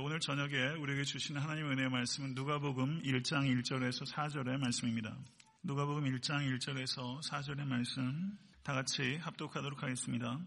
오늘 0.00 0.20
저녁에 0.20 0.70
우리에게 0.78 1.04
주신 1.04 1.36
하나님 1.36 1.70
은혜의 1.70 1.90
말씀은 1.90 2.32
누가복음 2.34 3.02
1장 3.02 3.44
1절에서 3.44 4.10
4절의 4.10 4.58
말씀입니다. 4.58 5.14
누가복음 5.62 6.04
1장 6.04 6.48
1절에서 6.48 7.22
4절의 7.22 7.66
말씀 7.66 8.38
다 8.62 8.72
같이 8.72 9.18
합독하도록 9.18 9.82
하겠습니다. 9.82 10.38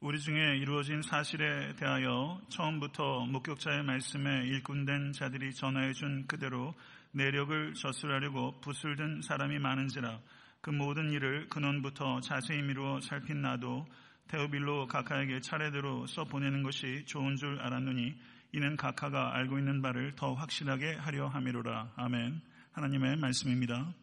우리 0.00 0.18
중에 0.18 0.56
이루어진 0.56 1.00
사실에 1.02 1.76
대하여 1.76 2.40
처음부터 2.48 3.26
목격자의 3.26 3.84
말씀에 3.84 4.46
일꾼된 4.46 5.12
자들이 5.12 5.54
전하여 5.54 5.92
준 5.92 6.26
그대로 6.26 6.74
내력을 7.12 7.74
저술하려고 7.74 8.60
붓을 8.60 8.96
든 8.96 9.22
사람이 9.22 9.60
많은지라 9.60 10.18
그 10.60 10.70
모든 10.70 11.12
일을 11.12 11.48
근원부터 11.50 12.20
자세히 12.20 12.62
미루어 12.62 13.00
살핀 13.00 13.42
나도 13.42 13.86
테오빌로 14.26 14.88
각하에게 14.88 15.40
차례대로 15.40 16.06
써 16.06 16.24
보내는 16.24 16.64
것이 16.64 17.04
좋은 17.06 17.36
줄 17.36 17.60
알았느니 17.60 18.14
이는 18.52 18.76
각하가 18.76 19.34
알고 19.34 19.58
있는 19.58 19.82
바를 19.82 20.14
더 20.16 20.34
확실하게 20.34 20.94
하려 20.94 21.28
함이로라. 21.28 21.92
아멘. 21.96 22.40
하나님의 22.72 23.16
말씀입니다. 23.16 23.94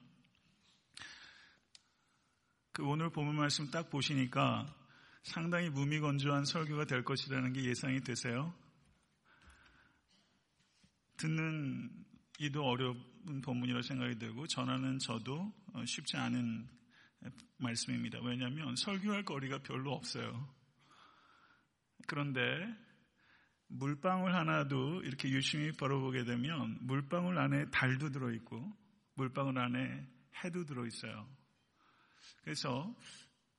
그 2.72 2.86
오늘 2.86 3.10
본문 3.10 3.36
말씀 3.36 3.72
딱 3.72 3.90
보시니까 3.90 4.74
상당히 5.24 5.70
무미건조한 5.70 6.46
설교가 6.46 6.86
될 6.86 7.04
것이라는 7.04 7.54
게 7.54 7.64
예상이 7.64 8.02
되세요. 8.02 8.54
듣는 11.18 11.90
이도 12.38 12.64
어려운 12.66 13.42
본문이라 13.44 13.82
생각이 13.82 14.20
들고 14.20 14.48
전하는 14.48 15.00
저도 15.00 15.52
어, 15.74 15.86
쉽지 15.86 16.18
않은 16.18 16.68
말씀입니다. 17.58 18.20
왜냐하면 18.22 18.76
설교할 18.76 19.24
거리가 19.24 19.60
별로 19.60 19.94
없어요. 19.94 20.54
그런데 22.08 22.42
물방울 23.68 24.34
하나도 24.34 25.02
이렇게 25.04 25.30
유심히 25.30 25.72
벌어보게 25.72 26.24
되면 26.24 26.78
물방울 26.82 27.38
안에 27.38 27.70
달도 27.72 28.12
들어있고 28.12 28.72
물방울 29.16 29.58
안에 29.58 30.08
해도 30.44 30.66
들어있어요. 30.66 31.28
그래서 32.44 32.96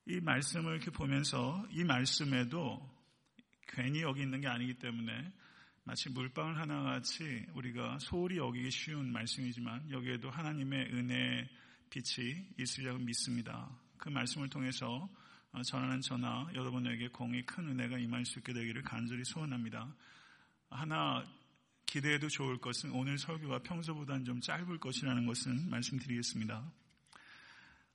이 0.05 0.21
말씀을 0.21 0.75
이렇게 0.75 0.91
보면서 0.91 1.65
이 1.71 1.83
말씀에도 1.83 2.81
괜히 3.67 4.01
여기 4.01 4.21
있는 4.21 4.39
게 4.39 4.47
아니기 4.47 4.75
때문에 4.75 5.33
마치 5.83 6.09
물방울 6.09 6.57
하나같이 6.57 7.45
우리가 7.53 7.99
소홀히 7.99 8.37
여기기 8.37 8.71
쉬운 8.71 9.11
말씀이지만 9.11 9.91
여기에도 9.91 10.29
하나님의 10.29 10.93
은혜 10.93 11.49
빛이 11.89 12.47
있으리라고 12.57 12.99
믿습니다. 12.99 13.69
그 13.97 14.09
말씀을 14.09 14.49
통해서 14.49 15.09
전하는 15.65 16.01
전하 16.01 16.47
여러분에게 16.53 17.09
공의 17.09 17.45
큰 17.45 17.67
은혜가 17.67 17.97
임할 17.97 18.25
수 18.25 18.39
있게 18.39 18.53
되기를 18.53 18.83
간절히 18.83 19.23
소원합니다. 19.25 19.93
하나 20.69 21.23
기대해도 21.85 22.27
좋을 22.27 22.57
것은 22.59 22.91
오늘 22.91 23.17
설교가 23.17 23.59
평소보다는 23.59 24.25
좀 24.25 24.41
짧을 24.41 24.79
것이라는 24.79 25.25
것은 25.25 25.69
말씀드리겠습니다. 25.69 26.71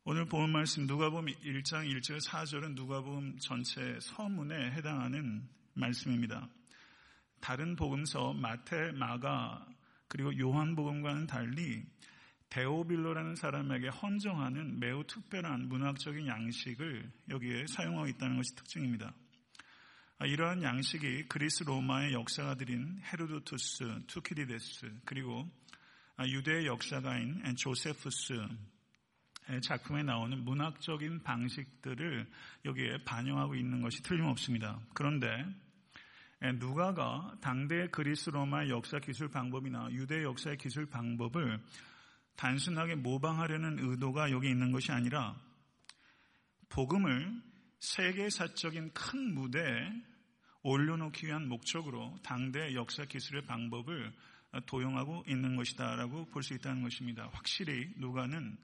오늘 0.04 0.24
본 0.24 0.50
말씀 0.50 0.86
누가복음 0.86 1.26
1장 1.26 1.88
1절 1.88 2.26
4절은 2.26 2.74
누가복음 2.74 3.38
전체 3.38 3.98
서문에 4.00 4.72
해당하는 4.72 5.48
말씀입니다. 5.74 6.48
다른 7.40 7.76
복음서 7.76 8.32
마태, 8.32 8.92
마가 8.92 9.66
그리고 10.08 10.36
요한복음과는 10.36 11.26
달리 11.26 11.84
데오빌로라는 12.52 13.34
사람에게 13.34 13.88
헌정하는 13.88 14.78
매우 14.78 15.04
특별한 15.04 15.68
문학적인 15.68 16.26
양식을 16.26 17.10
여기에 17.30 17.66
사용하고 17.66 18.08
있다는 18.08 18.36
것이 18.36 18.54
특징입니다. 18.54 19.14
이러한 20.22 20.62
양식이 20.62 21.28
그리스 21.28 21.64
로마의 21.64 22.12
역사가들인 22.12 23.00
헤로도투스, 23.10 24.02
투키디데스 24.06 25.00
그리고 25.06 25.48
유대의 26.22 26.66
역사가인 26.66 27.42
조세푸스 27.56 28.34
작품에 29.62 30.02
나오는 30.02 30.44
문학적인 30.44 31.22
방식들을 31.22 32.30
여기에 32.66 33.04
반영하고 33.04 33.54
있는 33.54 33.80
것이 33.80 34.02
틀림없습니다. 34.02 34.78
그런데 34.92 35.46
누가가 36.58 37.34
당대 37.40 37.88
그리스 37.88 38.28
로마의 38.28 38.68
역사 38.68 38.98
기술 38.98 39.28
방법이나 39.28 39.88
유대 39.92 40.22
역사의 40.22 40.58
기술 40.58 40.84
방법을 40.84 41.58
단순하게 42.36 42.96
모방하려는 42.96 43.78
의도가 43.78 44.30
여기 44.30 44.48
있는 44.48 44.72
것이 44.72 44.92
아니라 44.92 45.36
복음을 46.68 47.42
세계사적인 47.80 48.92
큰 48.94 49.34
무대에 49.34 49.92
올려놓기 50.62 51.26
위한 51.26 51.48
목적으로 51.48 52.16
당대 52.22 52.74
역사 52.74 53.04
기술의 53.04 53.46
방법을 53.46 54.12
도용하고 54.66 55.24
있는 55.26 55.56
것이다라고 55.56 56.26
볼 56.26 56.42
수 56.42 56.54
있다는 56.54 56.82
것입니다. 56.82 57.28
확실히 57.32 57.92
누가는 57.96 58.56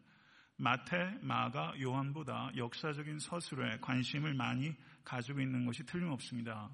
마태, 0.57 1.19
마가, 1.23 1.75
요한보다 1.81 2.51
역사적인 2.57 3.21
서술에 3.21 3.79
관심을 3.81 4.35
많이 4.35 4.75
가지고 5.05 5.41
있는 5.41 5.65
것이 5.65 5.85
틀림없습니다. 5.87 6.69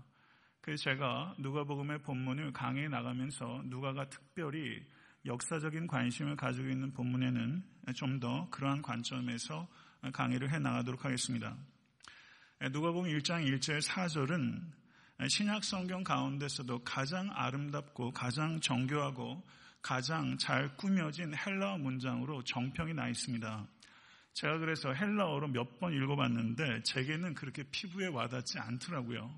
그래서 0.63 0.85
제가 0.85 1.35
누가복음의 1.39 2.03
본문을 2.03 2.53
강의해 2.53 2.89
나가면서 2.89 3.63
누가가 3.67 4.09
특별히 4.09 4.83
역사적인 5.27 5.87
관심을 5.87 6.37
가지고 6.37 6.69
있는 6.69 6.93
본문에는 6.93 7.63
좀 7.95 8.21
더 8.21 8.49
그러한 8.51 8.83
관점에서 8.83 9.69
강의를 10.13 10.51
해 10.51 10.59
나가도록 10.59 11.05
하겠습니다. 11.05 11.57
누가복음 12.61 13.11
1장 13.11 13.45
1절 13.47 13.83
4절은 13.83 14.63
신약 15.29 15.65
성경 15.65 16.03
가운데서도 16.05 16.85
가장 16.85 17.31
아름답고 17.33 18.13
가장 18.13 18.61
정교하고 18.61 19.43
가장 19.83 20.37
잘 20.39 20.77
꾸며진 20.77 21.35
헬라어 21.35 21.79
문장으로 21.79 22.43
정평이 22.45 22.95
나 22.95 23.09
있습니다. 23.09 23.67
제가 24.33 24.59
그래서 24.59 24.93
헬라어로 24.93 25.49
몇 25.49 25.79
번 25.79 25.93
읽어봤는데 25.93 26.83
제게는 26.83 27.35
그렇게 27.35 27.63
피부에 27.71 28.07
와닿지 28.09 28.59
않더라고요. 28.59 29.31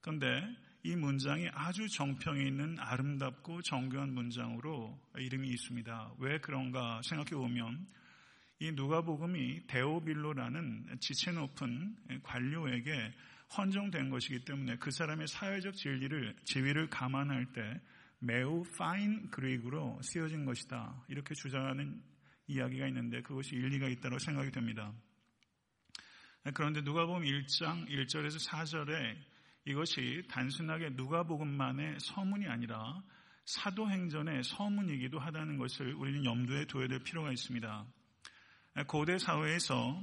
그런데 0.00 0.42
이 0.86 0.94
문장이 0.94 1.48
아주 1.52 1.88
정평이 1.88 2.46
있는 2.46 2.78
아름답고 2.78 3.60
정교한 3.62 4.14
문장으로 4.14 4.96
이름이 5.18 5.48
있습니다. 5.48 6.12
왜 6.20 6.38
그런가 6.38 7.00
생각해 7.02 7.30
보면 7.30 7.84
이 8.60 8.70
누가복음이 8.70 9.66
데오빌로라는 9.66 10.98
지체 11.00 11.32
높은 11.32 11.96
관료에게 12.22 13.12
헌정된 13.58 14.10
것이기 14.10 14.44
때문에 14.44 14.76
그 14.76 14.92
사람의 14.92 15.26
사회적 15.26 15.74
진리를 15.74 16.36
지위를 16.44 16.88
감안할 16.88 17.52
때 17.52 17.80
매우 18.20 18.62
파인 18.78 19.28
그릭으로 19.32 19.98
쓰여진 20.02 20.44
것이다. 20.44 21.02
이렇게 21.08 21.34
주장하는 21.34 22.00
이야기가 22.46 22.86
있는데 22.86 23.22
그것이 23.22 23.56
일리가 23.56 23.88
있다고 23.88 24.20
생각이 24.20 24.52
됩니다. 24.52 24.92
그런데 26.54 26.80
누가복음 26.80 27.24
1장 27.24 27.88
1절에서 27.88 28.48
4절에 28.48 29.35
이것이 29.66 30.22
단순하게 30.28 30.90
누가복음만의 30.90 31.98
서문이 32.00 32.46
아니라 32.46 33.02
사도행전의 33.44 34.44
서문이기도 34.44 35.18
하다는 35.18 35.58
것을 35.58 35.92
우리는 35.94 36.24
염두에 36.24 36.66
둬야 36.66 36.86
될 36.86 37.00
필요가 37.00 37.30
있습니다. 37.32 37.84
고대 38.86 39.18
사회에서 39.18 40.02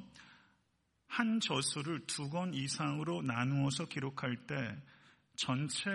한 1.07 1.39
저수를 1.39 2.05
두 2.07 2.29
권 2.29 2.53
이상으로 2.53 3.21
나누어서 3.21 3.85
기록할 3.87 4.47
때 4.47 4.55
전체 5.35 5.89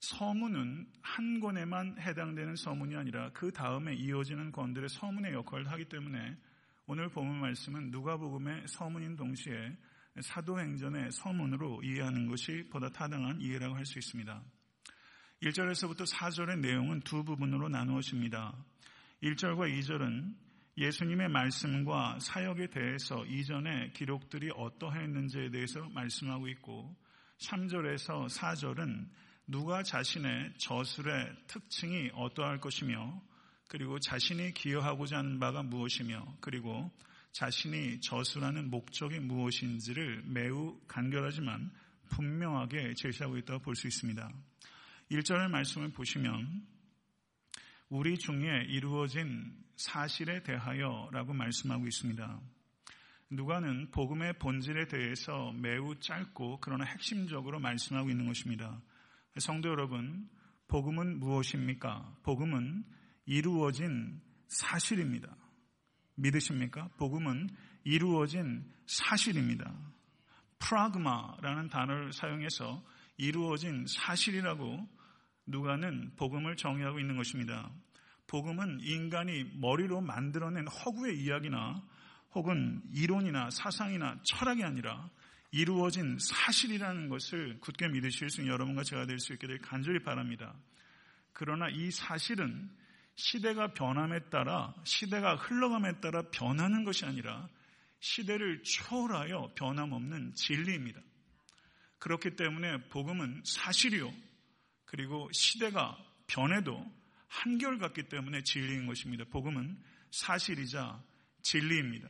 서문은 0.00 0.86
한 1.02 1.40
권에만 1.40 2.00
해당되는 2.00 2.56
서문이 2.56 2.96
아니라 2.96 3.30
그 3.34 3.52
다음에 3.52 3.94
이어지는 3.94 4.52
권들의 4.52 4.88
서문의 4.88 5.32
역할을 5.32 5.70
하기 5.70 5.84
때문에 5.86 6.36
오늘 6.86 7.08
본문 7.08 7.40
말씀은 7.40 7.90
누가복음의 7.90 8.66
서문인 8.66 9.16
동시에 9.16 9.76
사도행전의 10.22 11.12
서문으로 11.12 11.82
이해하는 11.82 12.26
것이 12.28 12.64
보다 12.70 12.88
타당한 12.90 13.40
이해라고 13.40 13.74
할 13.74 13.84
수 13.84 13.98
있습니다. 13.98 14.42
1절에서부터 15.42 16.10
4절의 16.12 16.58
내용은 16.58 17.00
두 17.00 17.24
부분으로 17.24 17.68
나누어집니다. 17.68 18.54
1절과 19.22 19.72
2절은 19.78 20.34
예수님의 20.76 21.28
말씀과 21.28 22.18
사역에 22.20 22.68
대해서 22.68 23.24
이전의 23.26 23.92
기록들이 23.92 24.50
어떠했는지에 24.54 25.50
대해서 25.50 25.88
말씀하고 25.90 26.48
있고 26.48 26.96
3절에서 27.38 28.28
4절은 28.28 29.08
누가 29.46 29.82
자신의 29.82 30.54
저술의 30.58 31.34
특징이 31.46 32.10
어떠할 32.14 32.60
것이며 32.60 33.20
그리고 33.68 33.98
자신이 33.98 34.54
기여하고자 34.54 35.18
하는 35.18 35.38
바가 35.40 35.62
무엇이며 35.62 36.36
그리고 36.40 36.90
자신이 37.32 38.00
저술하는 38.00 38.70
목적이 38.70 39.20
무엇인지를 39.20 40.22
매우 40.26 40.80
간결하지만 40.88 41.70
분명하게 42.10 42.94
제시하고 42.94 43.36
있다고 43.38 43.60
볼 43.60 43.74
수 43.74 43.86
있습니다. 43.86 44.32
1절의 45.10 45.48
말씀을 45.50 45.90
보시면 45.90 46.66
우리 47.90 48.18
중에 48.18 48.64
이루어진 48.68 49.54
사실에 49.76 50.42
대하여 50.42 51.08
라고 51.12 51.32
말씀하고 51.32 51.86
있습니다. 51.86 52.40
누가는 53.30 53.90
복음의 53.90 54.38
본질에 54.38 54.88
대해서 54.88 55.52
매우 55.52 55.98
짧고 56.00 56.60
그러나 56.60 56.84
핵심적으로 56.84 57.60
말씀하고 57.60 58.10
있는 58.10 58.26
것입니다. 58.26 58.80
성도 59.38 59.68
여러분, 59.68 60.28
복음은 60.66 61.20
무엇입니까? 61.20 62.16
복음은 62.22 62.84
이루어진 63.26 64.20
사실입니다. 64.48 65.34
믿으십니까? 66.18 66.88
복음은 66.98 67.48
이루어진 67.84 68.64
사실입니다. 68.86 69.72
프라그마라는 70.58 71.68
단어를 71.68 72.12
사용해서 72.12 72.82
이루어진 73.16 73.86
사실이라고 73.86 74.88
누가는 75.46 76.12
복음을 76.16 76.56
정의하고 76.56 77.00
있는 77.00 77.16
것입니다. 77.16 77.70
복음은 78.26 78.80
인간이 78.82 79.44
머리로 79.54 80.00
만들어낸 80.00 80.66
허구의 80.68 81.18
이야기나 81.18 81.82
혹은 82.34 82.82
이론이나 82.92 83.48
사상이나 83.50 84.18
철학이 84.24 84.62
아니라 84.62 85.08
이루어진 85.50 86.18
사실이라는 86.20 87.08
것을 87.08 87.58
굳게 87.60 87.88
믿으실 87.88 88.28
수 88.28 88.42
있는 88.42 88.52
여러분과 88.52 88.82
제가 88.82 89.06
될 89.06 89.18
수 89.18 89.32
있게 89.32 89.46
될 89.46 89.58
간절히 89.58 90.02
바랍니다. 90.02 90.54
그러나 91.32 91.68
이 91.70 91.90
사실은 91.90 92.68
시대가 93.18 93.72
변함에 93.74 94.30
따라 94.30 94.72
시대가 94.84 95.34
흘러감에 95.34 96.00
따라 96.00 96.22
변하는 96.30 96.84
것이 96.84 97.04
아니라 97.04 97.48
시대를 97.98 98.62
초월하여 98.62 99.54
변함없는 99.56 100.34
진리입니다. 100.34 101.00
그렇기 101.98 102.36
때문에 102.36 102.78
복음은 102.90 103.42
사실이요. 103.44 104.14
그리고 104.84 105.28
시대가 105.32 105.98
변해도 106.28 106.80
한결같기 107.26 108.04
때문에 108.04 108.44
진리인 108.44 108.86
것입니다. 108.86 109.24
복음은 109.24 109.76
사실이자 110.12 111.02
진리입니다. 111.42 112.08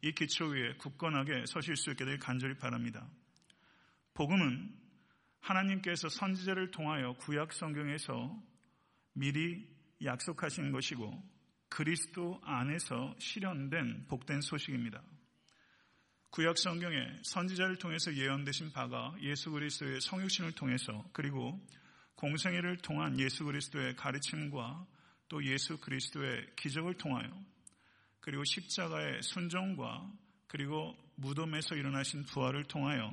이 0.00 0.12
기초 0.12 0.46
위에 0.46 0.76
굳건하게 0.78 1.44
서실 1.46 1.76
수 1.76 1.90
있게 1.90 2.06
될 2.06 2.18
간절히 2.18 2.56
바랍니다. 2.56 3.06
복음은 4.14 4.74
하나님께서 5.40 6.08
선지자를 6.08 6.70
통하여 6.70 7.12
구약 7.18 7.52
성경에서 7.52 8.34
미리 9.12 9.73
약속하신 10.02 10.72
것이고 10.72 11.22
그리스도 11.68 12.40
안에서 12.44 13.14
실현된 13.18 14.06
복된 14.08 14.40
소식입니다. 14.40 15.02
구약 16.30 16.58
성경에 16.58 16.96
선지자를 17.22 17.76
통해서 17.76 18.14
예언되신 18.14 18.72
바가 18.72 19.14
예수 19.22 19.50
그리스도의 19.50 20.00
성육신을 20.00 20.52
통해서 20.52 21.04
그리고 21.12 21.60
공생애를 22.16 22.78
통한 22.78 23.18
예수 23.20 23.44
그리스도의 23.44 23.96
가르침과 23.96 24.86
또 25.28 25.44
예수 25.44 25.78
그리스도의 25.78 26.46
기적을 26.56 26.94
통하여 26.94 27.30
그리고 28.20 28.42
십자가의 28.44 29.22
순종과 29.22 30.10
그리고 30.46 30.96
무덤에서 31.16 31.76
일어나신 31.76 32.24
부활을 32.24 32.64
통하여 32.64 33.12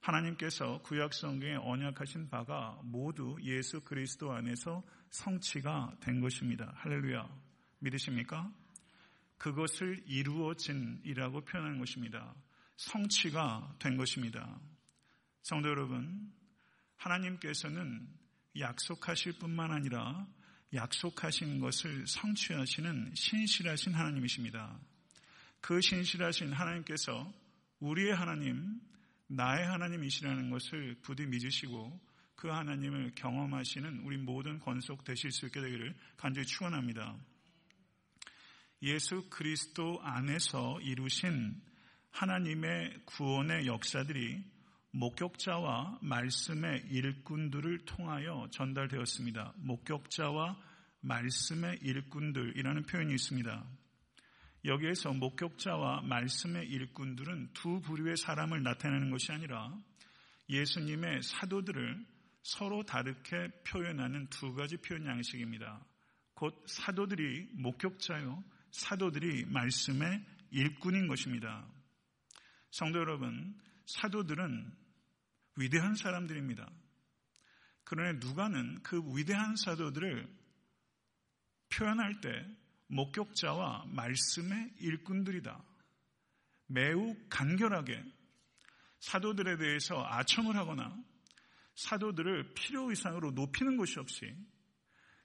하나님께서 0.00 0.80
구약 0.82 1.12
성경에 1.12 1.56
언약하신 1.56 2.28
바가 2.30 2.80
모두 2.84 3.36
예수 3.42 3.80
그리스도 3.80 4.32
안에서 4.32 4.82
성취가 5.10 5.96
된 6.00 6.20
것입니다. 6.20 6.72
할렐루야. 6.76 7.28
믿으십니까? 7.80 8.52
그것을 9.38 10.02
이루어진이라고 10.06 11.44
표현하는 11.44 11.78
것입니다. 11.78 12.34
성취가 12.76 13.76
된 13.78 13.96
것입니다. 13.96 14.58
성도 15.42 15.68
여러분, 15.68 16.32
하나님께서는 16.96 18.08
약속하실 18.58 19.38
뿐만 19.38 19.70
아니라 19.70 20.26
약속하신 20.74 21.60
것을 21.60 22.06
성취하시는 22.06 23.12
신실하신 23.14 23.94
하나님이십니다. 23.94 24.78
그 25.60 25.80
신실하신 25.80 26.52
하나님께서 26.52 27.32
우리의 27.80 28.14
하나님, 28.14 28.80
나의 29.28 29.66
하나님이시라는 29.66 30.50
것을 30.50 30.96
부디 31.02 31.26
믿으시고 31.26 32.00
그 32.34 32.48
하나님을 32.48 33.12
경험하시는 33.14 34.00
우리 34.04 34.16
모든 34.16 34.58
권속 34.60 35.04
되실 35.04 35.30
수 35.30 35.46
있게 35.46 35.60
되기를 35.60 35.94
간절히 36.16 36.46
축원합니다. 36.46 37.16
예수 38.82 39.28
그리스도 39.28 40.00
안에서 40.02 40.80
이루신 40.80 41.60
하나님의 42.10 43.02
구원의 43.04 43.66
역사들이 43.66 44.44
목격자와 44.92 45.98
말씀의 46.00 46.86
일꾼들을 46.90 47.84
통하여 47.84 48.48
전달되었습니다. 48.52 49.54
목격자와 49.56 50.56
말씀의 51.00 51.78
일꾼들이라는 51.82 52.84
표현이 52.84 53.14
있습니다. 53.14 53.66
여기에서 54.68 55.12
목격자와 55.14 56.02
말씀의 56.02 56.68
일꾼들은 56.68 57.54
두 57.54 57.80
부류의 57.80 58.18
사람을 58.18 58.62
나타내는 58.62 59.10
것이 59.10 59.32
아니라 59.32 59.74
예수님의 60.50 61.22
사도들을 61.22 62.06
서로 62.42 62.82
다르게 62.82 63.48
표현하는 63.66 64.28
두 64.28 64.54
가지 64.54 64.76
표현 64.76 65.06
양식입니다. 65.06 65.84
곧 66.34 66.54
사도들이 66.66 67.48
목격자요, 67.54 68.44
사도들이 68.70 69.46
말씀의 69.46 70.22
일꾼인 70.50 71.08
것입니다. 71.08 71.66
성도 72.70 72.98
여러분, 72.98 73.58
사도들은 73.86 74.70
위대한 75.56 75.94
사람들입니다. 75.94 76.70
그러나 77.84 78.12
누가는 78.20 78.82
그 78.82 79.02
위대한 79.16 79.56
사도들을 79.56 80.28
표현할 81.70 82.20
때 82.20 82.46
목격자와 82.88 83.86
말씀의 83.88 84.74
일꾼들이다. 84.80 85.62
매우 86.66 87.16
간결하게 87.30 88.02
사도들에 89.00 89.56
대해서 89.56 90.04
아첨을 90.06 90.56
하거나 90.56 90.96
사도들을 91.74 92.54
필요 92.54 92.90
이상으로 92.90 93.30
높이는 93.30 93.76
것이 93.76 93.98
없이 93.98 94.34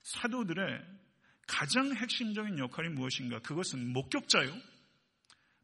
사도들의 0.04 0.82
가장 1.48 1.94
핵심적인 1.96 2.60
역할이 2.60 2.90
무엇인가? 2.90 3.40
그것은 3.40 3.92
목격자요. 3.92 4.54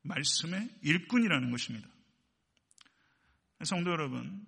말씀의 0.01 0.69
일꾼이라는 0.81 1.51
것입니다. 1.51 1.88
성도 3.63 3.92
여러분, 3.92 4.46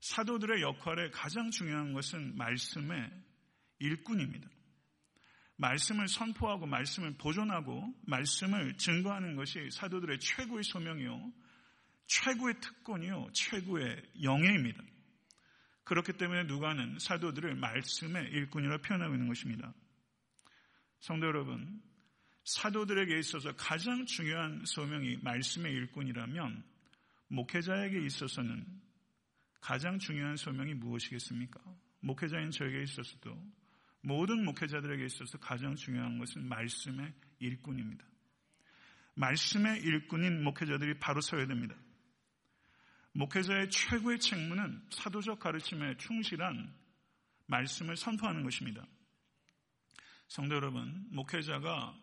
사도들의 0.00 0.62
역할에 0.62 1.10
가장 1.10 1.50
중요한 1.50 1.92
것은 1.92 2.36
말씀의 2.36 3.10
일꾼입니다. 3.78 4.48
말씀을 5.60 6.08
선포하고 6.08 6.66
말씀을 6.66 7.14
보존하고 7.18 7.94
말씀을 8.06 8.76
증거하는 8.78 9.36
것이 9.36 9.68
사도들의 9.70 10.18
최고의 10.18 10.64
소명이요. 10.64 11.32
최고의 12.06 12.54
특권이요. 12.60 13.28
최고의 13.34 14.02
영예입니다. 14.22 14.82
그렇기 15.84 16.14
때문에 16.14 16.44
누가는 16.44 16.98
사도들을 16.98 17.56
말씀의 17.56 18.30
일꾼이라 18.30 18.78
표현하고 18.78 19.14
있는 19.14 19.28
것입니다. 19.28 19.74
성도 21.00 21.26
여러분, 21.26 21.82
사도들에게 22.44 23.18
있어서 23.18 23.52
가장 23.54 24.06
중요한 24.06 24.64
소명이 24.64 25.18
말씀의 25.22 25.72
일꾼이라면 25.72 26.64
목회자에게 27.28 28.04
있어서는 28.06 28.66
가장 29.60 29.98
중요한 29.98 30.36
소명이 30.36 30.74
무엇이겠습니까? 30.74 31.60
목회자인 32.00 32.50
저에게 32.50 32.82
있어서도 32.82 33.59
모든 34.02 34.44
목회자들에게 34.44 35.04
있어서 35.06 35.38
가장 35.38 35.74
중요한 35.74 36.18
것은 36.18 36.48
말씀의 36.48 37.12
일꾼입니다. 37.38 38.04
말씀의 39.14 39.82
일꾼인 39.82 40.42
목회자들이 40.42 40.98
바로 40.98 41.20
서야 41.20 41.46
됩니다. 41.46 41.74
목회자의 43.12 43.70
최고의 43.70 44.20
책무는 44.20 44.82
사도적 44.90 45.40
가르침에 45.40 45.96
충실한 45.96 46.72
말씀을 47.46 47.96
선포하는 47.96 48.44
것입니다. 48.44 48.86
성도 50.28 50.54
여러분, 50.54 51.06
목회자가 51.10 51.98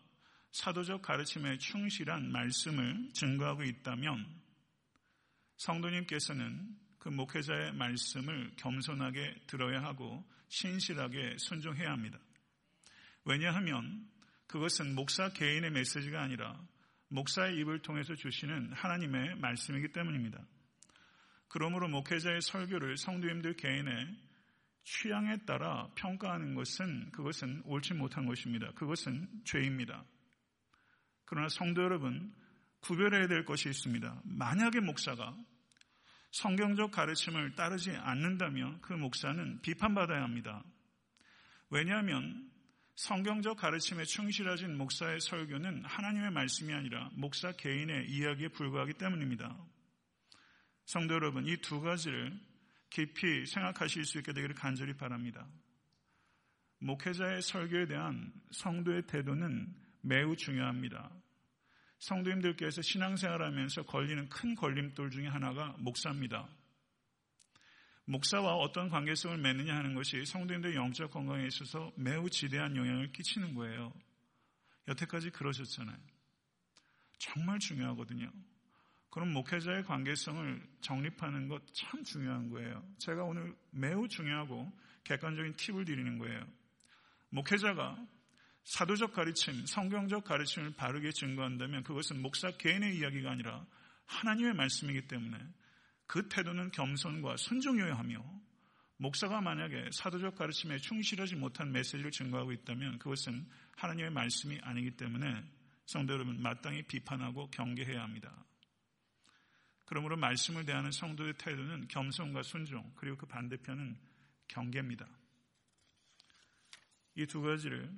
사도적 0.52 1.02
가르침에 1.02 1.58
충실한 1.58 2.30
말씀을 2.30 3.08
증거하고 3.14 3.64
있다면 3.64 4.26
성도님께서는 5.56 6.76
그 6.98 7.08
목회자의 7.08 7.72
말씀을 7.72 8.52
겸손하게 8.56 9.44
들어야 9.46 9.82
하고 9.82 10.24
신실하게 10.48 11.36
순종해야 11.38 11.90
합니다. 11.90 12.18
왜냐하면 13.24 14.06
그것은 14.46 14.94
목사 14.94 15.28
개인의 15.30 15.70
메시지가 15.70 16.22
아니라 16.22 16.58
목사의 17.08 17.56
입을 17.58 17.80
통해서 17.80 18.14
주시는 18.14 18.72
하나님의 18.72 19.36
말씀이기 19.36 19.92
때문입니다. 19.92 20.44
그러므로 21.48 21.88
목회자의 21.88 22.40
설교를 22.42 22.96
성도님들 22.96 23.54
개인의 23.54 24.16
취향에 24.84 25.38
따라 25.46 25.90
평가하는 25.96 26.54
것은 26.54 27.10
그것은 27.12 27.62
옳지 27.64 27.94
못한 27.94 28.26
것입니다. 28.26 28.70
그것은 28.72 29.28
죄입니다. 29.44 30.04
그러나 31.24 31.48
성도 31.48 31.82
여러분, 31.82 32.34
구별해야 32.80 33.26
될 33.26 33.44
것이 33.44 33.68
있습니다. 33.68 34.22
만약에 34.24 34.80
목사가 34.80 35.36
성경적 36.30 36.90
가르침을 36.90 37.54
따르지 37.54 37.90
않는다면 37.90 38.80
그 38.80 38.92
목사는 38.92 39.60
비판받아야 39.62 40.22
합니다. 40.22 40.62
왜냐하면 41.70 42.50
성경적 42.96 43.56
가르침에 43.58 44.04
충실하신 44.04 44.76
목사의 44.76 45.20
설교는 45.20 45.84
하나님의 45.84 46.30
말씀이 46.32 46.72
아니라 46.72 47.10
목사 47.14 47.52
개인의 47.52 48.10
이야기에 48.10 48.48
불과하기 48.48 48.94
때문입니다. 48.94 49.56
성도 50.84 51.14
여러분, 51.14 51.46
이 51.46 51.56
두 51.58 51.80
가지를 51.80 52.32
깊이 52.90 53.46
생각하실 53.46 54.04
수 54.04 54.18
있게 54.18 54.32
되기를 54.32 54.54
간절히 54.54 54.94
바랍니다. 54.96 55.46
목회자의 56.80 57.42
설교에 57.42 57.86
대한 57.86 58.32
성도의 58.50 59.06
태도는 59.06 59.74
매우 60.00 60.36
중요합니다. 60.36 61.10
성도님들께서 61.98 62.82
신앙생활하면서 62.82 63.84
걸리는 63.84 64.28
큰 64.28 64.54
걸림돌 64.54 65.10
중에 65.10 65.26
하나가 65.26 65.74
목사입니다. 65.78 66.48
목사와 68.04 68.54
어떤 68.56 68.88
관계성을 68.88 69.36
맺느냐 69.36 69.76
하는 69.76 69.94
것이 69.94 70.24
성도님들의 70.24 70.76
영적 70.76 71.10
건강에 71.10 71.46
있어서 71.46 71.92
매우 71.96 72.30
지대한 72.30 72.74
영향을 72.74 73.12
끼치는 73.12 73.54
거예요. 73.54 73.92
여태까지 74.86 75.30
그러셨잖아요. 75.30 75.98
정말 77.18 77.58
중요하거든요. 77.58 78.30
그럼 79.10 79.32
목회자의 79.32 79.84
관계성을 79.84 80.62
정립하는 80.80 81.48
것 81.48 81.62
참 81.72 82.04
중요한 82.04 82.48
거예요. 82.50 82.82
제가 82.98 83.24
오늘 83.24 83.54
매우 83.70 84.08
중요하고 84.08 84.72
객관적인 85.04 85.54
팁을 85.56 85.84
드리는 85.84 86.18
거예요. 86.18 86.46
목회자가 87.30 87.98
사도적 88.68 89.14
가르침, 89.14 89.64
성경적 89.64 90.24
가르침을 90.24 90.74
바르게 90.74 91.10
증거한다면 91.12 91.84
그것은 91.84 92.20
목사 92.20 92.50
개인의 92.50 92.98
이야기가 92.98 93.30
아니라 93.30 93.64
하나님의 94.04 94.52
말씀이기 94.52 95.08
때문에 95.08 95.38
그 96.06 96.28
태도는 96.28 96.72
겸손과 96.72 97.38
순종이어야 97.38 97.96
하며 97.96 98.22
목사가 98.98 99.40
만약에 99.40 99.88
사도적 99.94 100.36
가르침에 100.36 100.76
충실하지 100.76 101.36
못한 101.36 101.72
메시지를 101.72 102.10
증거하고 102.10 102.52
있다면 102.52 102.98
그것은 102.98 103.48
하나님의 103.76 104.10
말씀이 104.10 104.58
아니기 104.62 104.90
때문에 104.98 105.42
성도 105.86 106.12
여러분 106.12 106.42
마땅히 106.42 106.82
비판하고 106.82 107.48
경계해야 107.50 108.02
합니다. 108.02 108.44
그러므로 109.86 110.18
말씀을 110.18 110.66
대하는 110.66 110.90
성도의 110.90 111.32
태도는 111.38 111.88
겸손과 111.88 112.42
순종 112.42 112.92
그리고 112.96 113.16
그 113.16 113.24
반대편은 113.24 113.98
경계입니다. 114.48 115.08
이 117.14 117.24
두 117.24 117.40
가지를 117.40 117.90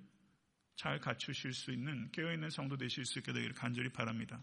잘 0.81 0.99
갖추실 0.99 1.53
수 1.53 1.73
있는 1.73 2.11
깨어있는 2.11 2.49
성도 2.49 2.79
되실 2.79 3.05
수 3.05 3.19
있게 3.19 3.35
되기를 3.35 3.55
간절히 3.55 3.91
바랍니다. 3.91 4.41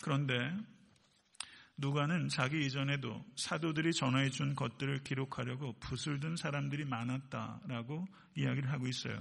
그런데 0.00 0.56
누가는 1.76 2.28
자기 2.28 2.64
이전에도 2.64 3.24
사도들이 3.34 3.92
전해 3.92 4.30
준 4.30 4.54
것들을 4.54 5.02
기록하려고 5.02 5.72
붓을 5.80 6.20
든 6.20 6.36
사람들이 6.36 6.84
많았다라고 6.84 8.06
이야기를 8.36 8.70
하고 8.70 8.86
있어요. 8.86 9.20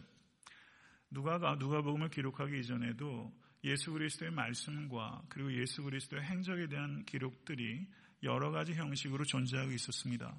누가가 1.10 1.56
누가복음을 1.56 2.10
기록하기 2.10 2.60
이전에도 2.60 3.34
예수 3.64 3.94
그리스도의 3.94 4.30
말씀과 4.30 5.24
그리고 5.30 5.52
예수 5.60 5.82
그리스도의 5.82 6.22
행적에 6.22 6.68
대한 6.68 7.04
기록들이 7.04 7.88
여러 8.22 8.52
가지 8.52 8.76
형식으로 8.76 9.26
존재하고 9.26 9.72
있었습니다. 9.72 10.36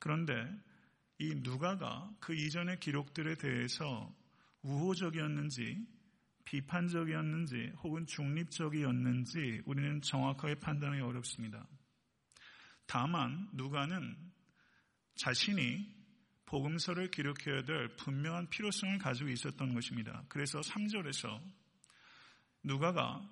그런데 0.00 0.34
이 1.20 1.34
누가가 1.34 2.10
그 2.18 2.34
이전의 2.34 2.80
기록들에 2.80 3.34
대해서 3.34 4.10
우호적이었는지 4.62 5.86
비판적이었는지 6.46 7.74
혹은 7.82 8.06
중립적이었는지 8.06 9.60
우리는 9.66 10.00
정확하게 10.00 10.54
판단하기 10.56 11.02
어렵습니다. 11.02 11.66
다만 12.86 13.50
누가는 13.52 14.16
자신이 15.16 15.94
복음서를 16.46 17.10
기록해야 17.10 17.64
될 17.64 17.94
분명한 17.96 18.48
필요성을 18.48 18.96
가지고 18.96 19.28
있었던 19.28 19.74
것입니다. 19.74 20.24
그래서 20.30 20.60
3절에서 20.60 21.38
누가가 22.62 23.22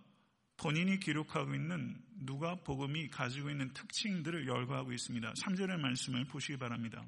본인이 0.59 1.00
기록하고 1.00 1.54
있는 1.54 1.99
누가 2.26 2.54
복음이 2.57 3.09
가지고 3.09 3.49
있는 3.49 3.73
특징들을 3.73 4.47
열거하고 4.47 4.92
있습니다. 4.92 5.33
3절의 5.33 5.80
말씀을 5.80 6.26
보시기 6.26 6.59
바랍니다. 6.59 7.02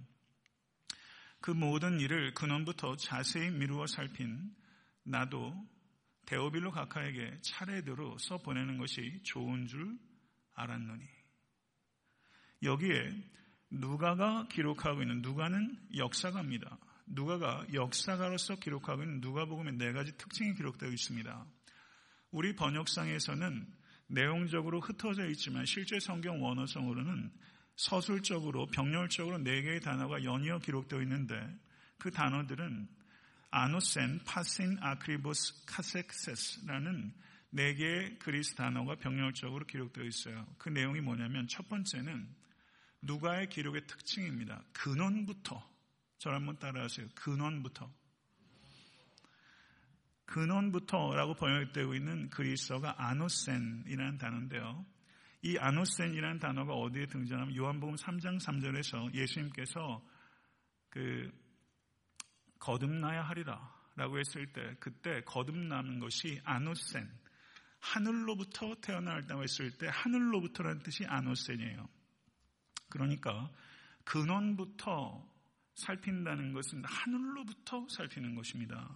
그 1.40 1.50
모든 1.50 2.00
일을 2.00 2.34
근원부터 2.34 2.96
자세히 2.96 3.50
미루어 3.50 3.86
살핀 3.86 4.54
나도 5.04 5.54
데오빌로 6.26 6.70
각하에게 6.70 7.38
차례대로 7.42 8.18
써 8.18 8.38
보내는 8.38 8.78
것이 8.78 9.20
좋은 9.24 9.66
줄 9.66 9.98
알았노니. 10.54 11.02
여기에 12.62 13.14
누가가 13.70 14.46
기록하고 14.48 15.02
있는 15.02 15.22
누가는 15.22 15.78
역사가입니다. 15.96 16.78
누가가 17.06 17.66
역사가로서 17.72 18.56
기록하고 18.56 19.02
있는 19.02 19.20
누가복음의 19.20 19.74
네 19.74 19.92
가지 19.92 20.16
특징이 20.16 20.54
기록되어 20.54 20.90
있습니다. 20.90 21.46
우리 22.32 22.54
번역상에서는 22.54 23.66
내용적으로 24.08 24.80
흩어져 24.80 25.26
있지만 25.30 25.64
실제 25.64 25.98
성경 25.98 26.42
원어성으로는 26.42 27.32
서술적으로 27.76 28.66
병렬적으로 28.66 29.38
네 29.38 29.62
개의 29.62 29.80
단어가 29.80 30.22
연이어 30.22 30.58
기록되어 30.58 31.02
있는데 31.02 31.40
그 31.98 32.10
단어들은 32.10 32.88
아노센, 33.50 34.20
파신, 34.24 34.78
아크리보스, 34.80 35.64
카섹세스라는 35.66 37.12
네 37.50 37.74
개의 37.74 38.18
그리스 38.18 38.54
단어가 38.54 38.94
병렬적으로 38.94 39.66
기록되어 39.66 40.04
있어요. 40.04 40.46
그 40.58 40.68
내용이 40.68 41.00
뭐냐면 41.00 41.48
첫 41.48 41.68
번째는 41.68 42.28
누가의 43.02 43.48
기록의 43.48 43.86
특징입니다. 43.86 44.62
근원부터 44.72 45.68
저를 46.18 46.36
한번 46.36 46.58
따라하세요. 46.58 47.08
근원부터 47.14 47.90
근원부터라고 50.26 51.34
번역되고 51.34 51.94
있는 51.94 52.30
그리스어가 52.30 52.94
아노센이라는 52.98 54.18
단어인데요. 54.18 54.86
이 55.42 55.56
아노센이라는 55.56 56.38
단어가 56.38 56.74
어디에 56.74 57.06
등장하면 57.06 57.56
요한복음 57.56 57.94
3장 57.94 58.38
3절에서 58.40 59.14
예수님께서 59.14 60.04
그 60.90 61.30
거듭나야 62.58 63.22
하리라 63.22 63.74
라고 63.96 64.18
했을 64.18 64.52
때 64.52 64.76
그때 64.80 65.22
거듭나는 65.22 65.98
것이 65.98 66.40
아노센 66.44 67.08
하늘로부터 67.80 68.74
태어날다고 68.82 69.42
했을 69.42 69.76
때 69.78 69.88
하늘로부터라는 69.90 70.82
뜻이 70.82 71.06
아노센이에요. 71.06 71.88
그러니까 72.90 73.50
근원부터 74.04 75.26
살핀다는 75.74 76.52
것은 76.52 76.84
하늘로부터 76.84 77.86
살피는 77.88 78.34
것입니다. 78.34 78.90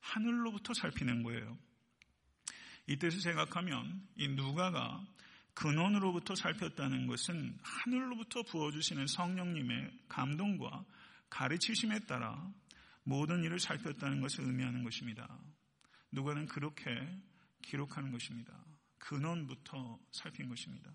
하늘로부터 0.00 0.74
살피는 0.74 1.22
거예요. 1.22 1.56
이 2.86 2.96
뜻을 2.96 3.20
생각하면 3.20 4.06
이 4.16 4.28
누가가 4.28 5.04
근원으로부터 5.54 6.34
살폈다는 6.34 7.06
것은 7.06 7.58
하늘로부터 7.62 8.42
부어주시는 8.42 9.06
성령님의 9.06 9.98
감동과 10.08 10.84
가르치심에 11.30 12.00
따라 12.00 12.52
모든 13.04 13.42
일을 13.44 13.58
살폈다는 13.58 14.20
것을 14.20 14.44
의미하는 14.44 14.84
것입니다. 14.84 15.28
누가는 16.10 16.46
그렇게 16.46 16.84
기록하는 17.62 18.12
것입니다. 18.12 18.52
근원부터 18.98 19.98
살핀 20.12 20.48
것입니다. 20.48 20.90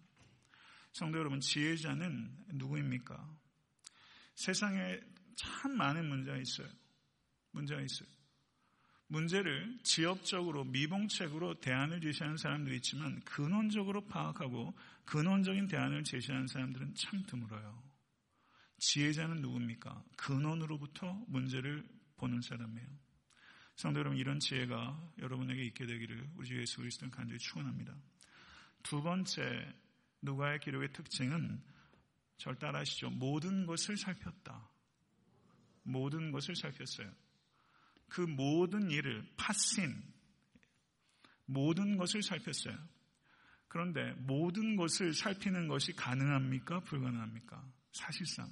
성도 0.94 1.20
여러분, 1.20 1.40
지혜자는 1.40 2.46
누구입니까? 2.54 3.38
세상에 4.36 5.00
참 5.36 5.76
많은 5.78 6.08
문제가 6.08 6.38
있어요. 6.38 6.68
문제가 7.52 7.82
있어요. 7.82 8.17
문제를 9.08 9.80
지역적으로 9.84 10.66
미봉책으로 10.66 11.60
대안을 11.62 12.02
제시하는 12.02 12.38
사람들이 12.38 12.78
있지만 12.78 13.22
근원적으로 13.22 14.06
파악하고 14.06 14.78
근원적인 15.06 15.68
대안을 15.68 16.04
제시하는 16.04 16.48
사람들은 16.48 16.96
참 16.96 17.24
드물어요. 17.26 17.84
지혜자는 18.80 19.42
누굽니까? 19.42 20.04
근원으로부터 20.18 21.14
문제를 21.28 21.88
보는 22.18 22.42
사람이에요. 22.42 22.88
성도 23.76 24.00
여러분 24.00 24.18
이런 24.18 24.40
지혜가 24.40 25.14
여러분에게 25.20 25.64
있게 25.66 25.86
되기를 25.86 26.30
우리 26.36 26.48
주 26.48 26.60
예수 26.60 26.78
그리스도는 26.78 27.12
간절히 27.12 27.40
축원합니다. 27.40 27.96
두 28.84 29.02
번째 29.02 29.74
누가의 30.22 30.60
기록의 30.60 30.92
특징은 30.94 31.62
절 32.38 32.56
따라하시죠. 32.56 33.12
모든 33.12 33.66
것을 33.66 33.98
살폈다. 33.98 34.70
모든 35.84 36.32
것을 36.32 36.56
살폈어요. 36.56 37.12
그 38.10 38.22
모든 38.22 38.90
일을 38.90 39.26
파신 39.38 40.02
모든 41.46 41.98
것을 41.98 42.22
살폈어요. 42.24 42.78
그런데 43.68 44.14
모든 44.20 44.76
것을 44.76 45.14
살피는 45.14 45.68
것이 45.68 45.94
가능합니까? 45.94 46.82
불가능합니까? 46.82 47.64
사실상 47.92 48.50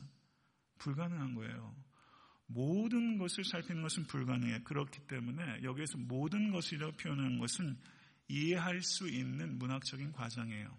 불가능한 0.78 1.36
거예요. 1.36 1.76
모든 2.48 3.18
것을 3.18 3.44
살피는 3.44 3.82
것은 3.82 4.08
불가능해. 4.08 4.64
그렇기 4.64 5.08
때문에 5.08 5.64
여기에서 5.64 5.98
모든 5.98 6.52
것이라고 6.52 6.96
표현하는 6.98 7.40
것은 7.40 7.78
이해할 8.28 8.82
수 8.82 9.08
있는 9.08 9.58
문학적인 9.58 10.12
과정이에요. 10.12 10.78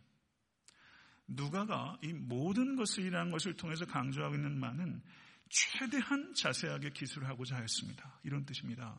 누가가 1.28 1.98
이 2.02 2.12
모든 2.12 2.76
것을이라는 2.76 3.32
것을 3.32 3.54
통해서 3.54 3.84
강조하고 3.84 4.36
있는 4.36 4.58
말은 4.58 5.02
최대한 5.48 6.34
자세하게 6.34 6.90
기술하고자 6.90 7.56
했습니다. 7.56 8.20
이런 8.24 8.44
뜻입니다. 8.44 8.98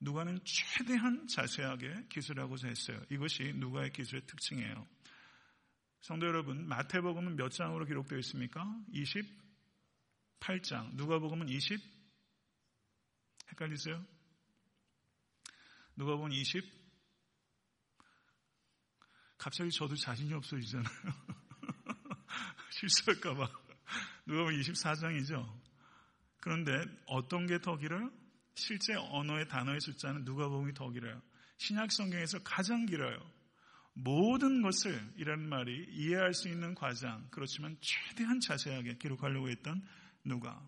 누가는 0.00 0.38
최대한 0.44 1.26
자세하게 1.26 2.06
기술하고자 2.08 2.68
했어요. 2.68 3.00
이것이 3.10 3.52
누가의 3.56 3.92
기술의 3.92 4.26
특징이에요. 4.26 4.86
성도 6.00 6.26
여러분, 6.26 6.68
마태복음은 6.68 7.36
몇 7.36 7.48
장으로 7.50 7.84
기록되어 7.84 8.18
있습니까? 8.18 8.64
28장. 10.40 10.94
누가복음은 10.94 11.48
20? 11.48 11.80
헷갈리세요? 13.50 14.04
누가복음 15.96 16.32
20? 16.32 16.78
갑자기 19.36 19.70
저도 19.70 19.96
자신이 19.96 20.32
없어지잖아요. 20.32 20.86
실수할까봐. 22.70 23.48
누가복음 24.26 24.60
24장이죠. 24.60 25.67
그런데 26.40 26.72
어떤 27.06 27.46
게 27.46 27.58
더 27.58 27.76
길어요? 27.76 28.10
실제 28.54 28.94
언어의 28.94 29.48
단어의 29.48 29.80
숫자는 29.80 30.24
누가복음이 30.24 30.74
더 30.74 30.90
길어요. 30.90 31.20
신약 31.58 31.92
성경에서 31.92 32.40
가장 32.42 32.86
길어요. 32.86 33.18
모든 33.94 34.62
것을 34.62 35.00
이라는 35.16 35.48
말이 35.48 35.86
이해할 35.90 36.32
수 36.32 36.48
있는 36.48 36.74
과장, 36.74 37.26
그렇지만 37.30 37.76
최대한 37.80 38.40
자세하게 38.40 38.98
기록하려고 38.98 39.48
했던 39.48 39.82
누가. 40.24 40.62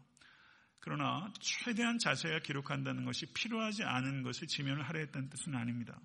그러나 0.80 1.32
최대한 1.40 1.98
자세하게 1.98 2.42
기록한다는 2.42 3.04
것이 3.04 3.26
필요하지 3.26 3.84
않은 3.84 4.22
것을 4.22 4.48
지면을 4.48 4.82
하려 4.82 5.00
했다는 5.00 5.28
뜻은 5.30 5.54
아닙니다. 5.54 6.00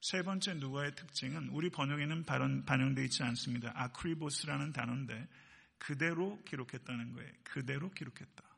세 0.00 0.22
번째 0.22 0.54
누가의 0.54 0.94
특징은 0.94 1.50
우리 1.50 1.70
번역에는 1.70 2.24
반영되어 2.64 3.04
있지 3.04 3.22
않습니다. 3.22 3.72
아크리보스라는 3.74 4.72
단어인데 4.72 5.28
그대로 5.78 6.42
기록했다는 6.44 7.12
거예요. 7.12 7.32
그대로 7.44 7.90
기록했다. 7.90 8.49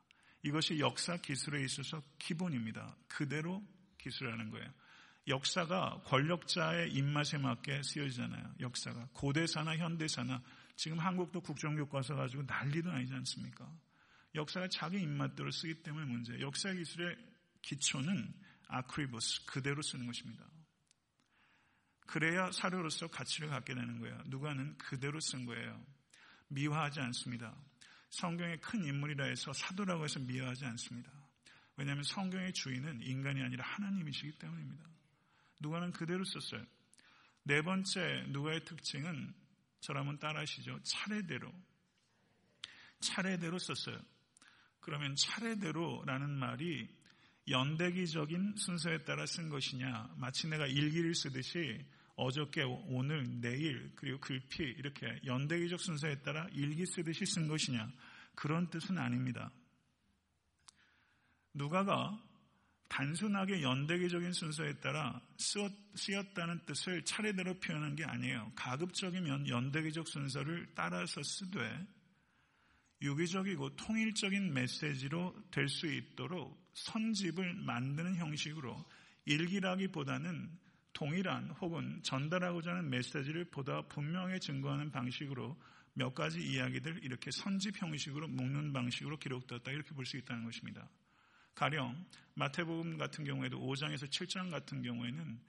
이것이 0.43 0.79
역사 0.79 1.17
기술에 1.17 1.63
있어서 1.63 2.01
기본입니다. 2.19 2.95
그대로 3.07 3.63
기술하는 3.97 4.49
거예요. 4.51 4.69
역사가 5.27 6.01
권력자의 6.05 6.91
입맛에 6.91 7.37
맞게 7.37 7.81
쓰여지잖아요. 7.83 8.55
역사가. 8.59 9.09
고대사나 9.13 9.77
현대사나 9.77 10.43
지금 10.75 10.99
한국도 10.99 11.41
국정교과서 11.41 12.15
가지고 12.15 12.43
난리도 12.43 12.91
아니지 12.91 13.13
않습니까? 13.13 13.71
역사가 14.35 14.67
자기 14.67 15.01
입맛대로 15.01 15.49
쓰기 15.51 15.81
때문에 15.81 16.05
문제. 16.05 16.37
역사 16.41 16.73
기술의 16.73 17.15
기초는 17.61 18.33
아크리보스, 18.67 19.45
그대로 19.45 19.81
쓰는 19.81 20.05
것입니다. 20.07 20.45
그래야 22.05 22.51
사료로서 22.51 23.07
가치를 23.07 23.49
갖게 23.49 23.73
되는 23.73 23.99
거예요. 23.99 24.21
누가는 24.25 24.77
그대로 24.77 25.19
쓴 25.21 25.45
거예요. 25.45 25.85
미화하지 26.49 26.99
않습니다. 26.99 27.55
성경의 28.13 28.59
큰 28.61 28.83
인물이라 28.83 29.25
해서 29.25 29.51
사도라고 29.53 30.03
해서 30.03 30.19
미화하지 30.19 30.65
않습니다. 30.65 31.11
왜냐하면 31.75 32.03
성경의 32.03 32.53
주인은 32.53 33.01
인간이 33.01 33.41
아니라 33.41 33.65
하나님이시기 33.65 34.37
때문입니다. 34.37 34.85
누가는 35.59 35.91
그대로 35.91 36.23
썼어요. 36.23 36.63
네 37.43 37.61
번째 37.63 38.25
누가의 38.29 38.63
특징은 38.65 39.33
저라면 39.79 40.19
따라하시죠. 40.19 40.79
차례대로. 40.83 41.51
차례대로 42.99 43.57
썼어요. 43.57 43.99
그러면 44.79 45.15
차례대로라는 45.15 46.29
말이 46.29 46.87
연대기적인 47.49 48.55
순서에 48.57 49.03
따라 49.05 49.25
쓴 49.25 49.49
것이냐, 49.49 50.13
마치 50.17 50.47
내가 50.47 50.67
일기를 50.67 51.15
쓰듯이 51.15 51.83
어저께, 52.15 52.63
오늘, 52.63 53.41
내일, 53.41 53.91
그리고 53.95 54.19
글피 54.19 54.63
이렇게 54.63 55.19
연대기적 55.25 55.79
순서에 55.79 56.21
따라 56.21 56.47
일기 56.53 56.85
쓰듯이 56.85 57.25
쓴 57.25 57.47
것이냐, 57.47 57.91
그런 58.35 58.69
뜻은 58.69 58.97
아닙니다. 58.97 59.51
누가가 61.53 62.19
단순하게 62.89 63.63
연대기적인 63.63 64.33
순서에 64.33 64.73
따라 64.79 65.19
쓰였다는 65.95 66.65
뜻을 66.65 67.03
차례대로 67.05 67.59
표현한 67.59 67.95
게 67.95 68.03
아니에요. 68.05 68.51
가급적이면 68.55 69.47
연대기적 69.47 70.07
순서를 70.07 70.67
따라서 70.75 71.21
쓰되 71.23 71.87
유기적이고 73.01 73.75
통일적인 73.75 74.53
메시지로 74.53 75.35
될 75.51 75.67
수 75.67 75.87
있도록 75.87 76.71
선집을 76.73 77.55
만드는 77.55 78.15
형식으로 78.15 78.85
일기라기보다는 79.25 80.49
동일한 80.93 81.49
혹은 81.61 82.01
전달하고자 82.03 82.71
하는 82.71 82.89
메시지를 82.89 83.45
보다 83.45 83.81
분명히 83.87 84.39
증거하는 84.39 84.91
방식으로 84.91 85.59
몇 85.93 86.13
가지 86.13 86.39
이야기들 86.41 87.03
이렇게 87.03 87.29
선집 87.31 87.81
형식으로 87.81 88.27
묶는 88.27 88.73
방식으로 88.73 89.17
기록되었다 89.17 89.71
이렇게 89.71 89.93
볼 89.93 90.05
수 90.05 90.17
있다는 90.17 90.43
것입니다. 90.45 90.89
가령 91.55 92.05
마태복음 92.35 92.97
같은 92.97 93.23
경우에도 93.23 93.59
5장에서 93.59 94.09
7장 94.09 94.49
같은 94.49 94.81
경우에는 94.81 95.39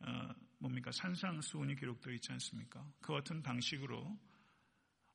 어, 0.00 0.28
뭡니까 0.58 0.90
산상수훈이 0.92 1.76
기록되어 1.76 2.12
있지 2.14 2.32
않습니까? 2.32 2.84
그 3.00 3.12
같은 3.12 3.42
방식으로 3.42 4.18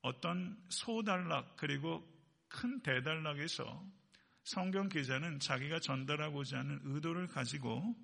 어떤 0.01 0.57
소단락 0.69 1.57
그리고 1.57 2.07
큰 2.47 2.81
대단락에서 2.81 3.85
성경 4.43 4.89
기자는 4.89 5.39
자기가 5.39 5.79
전달하고자 5.79 6.59
하는 6.59 6.79
의도를 6.83 7.27
가지고 7.27 7.95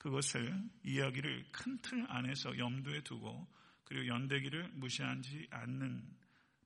그것을 0.00 0.58
이야기를 0.82 1.44
큰 1.52 1.78
틀 1.82 2.06
안에서 2.10 2.56
염두에 2.56 3.02
두고 3.02 3.46
그리고 3.84 4.06
연대기를 4.06 4.70
무시하지 4.72 5.48
않는 5.50 6.16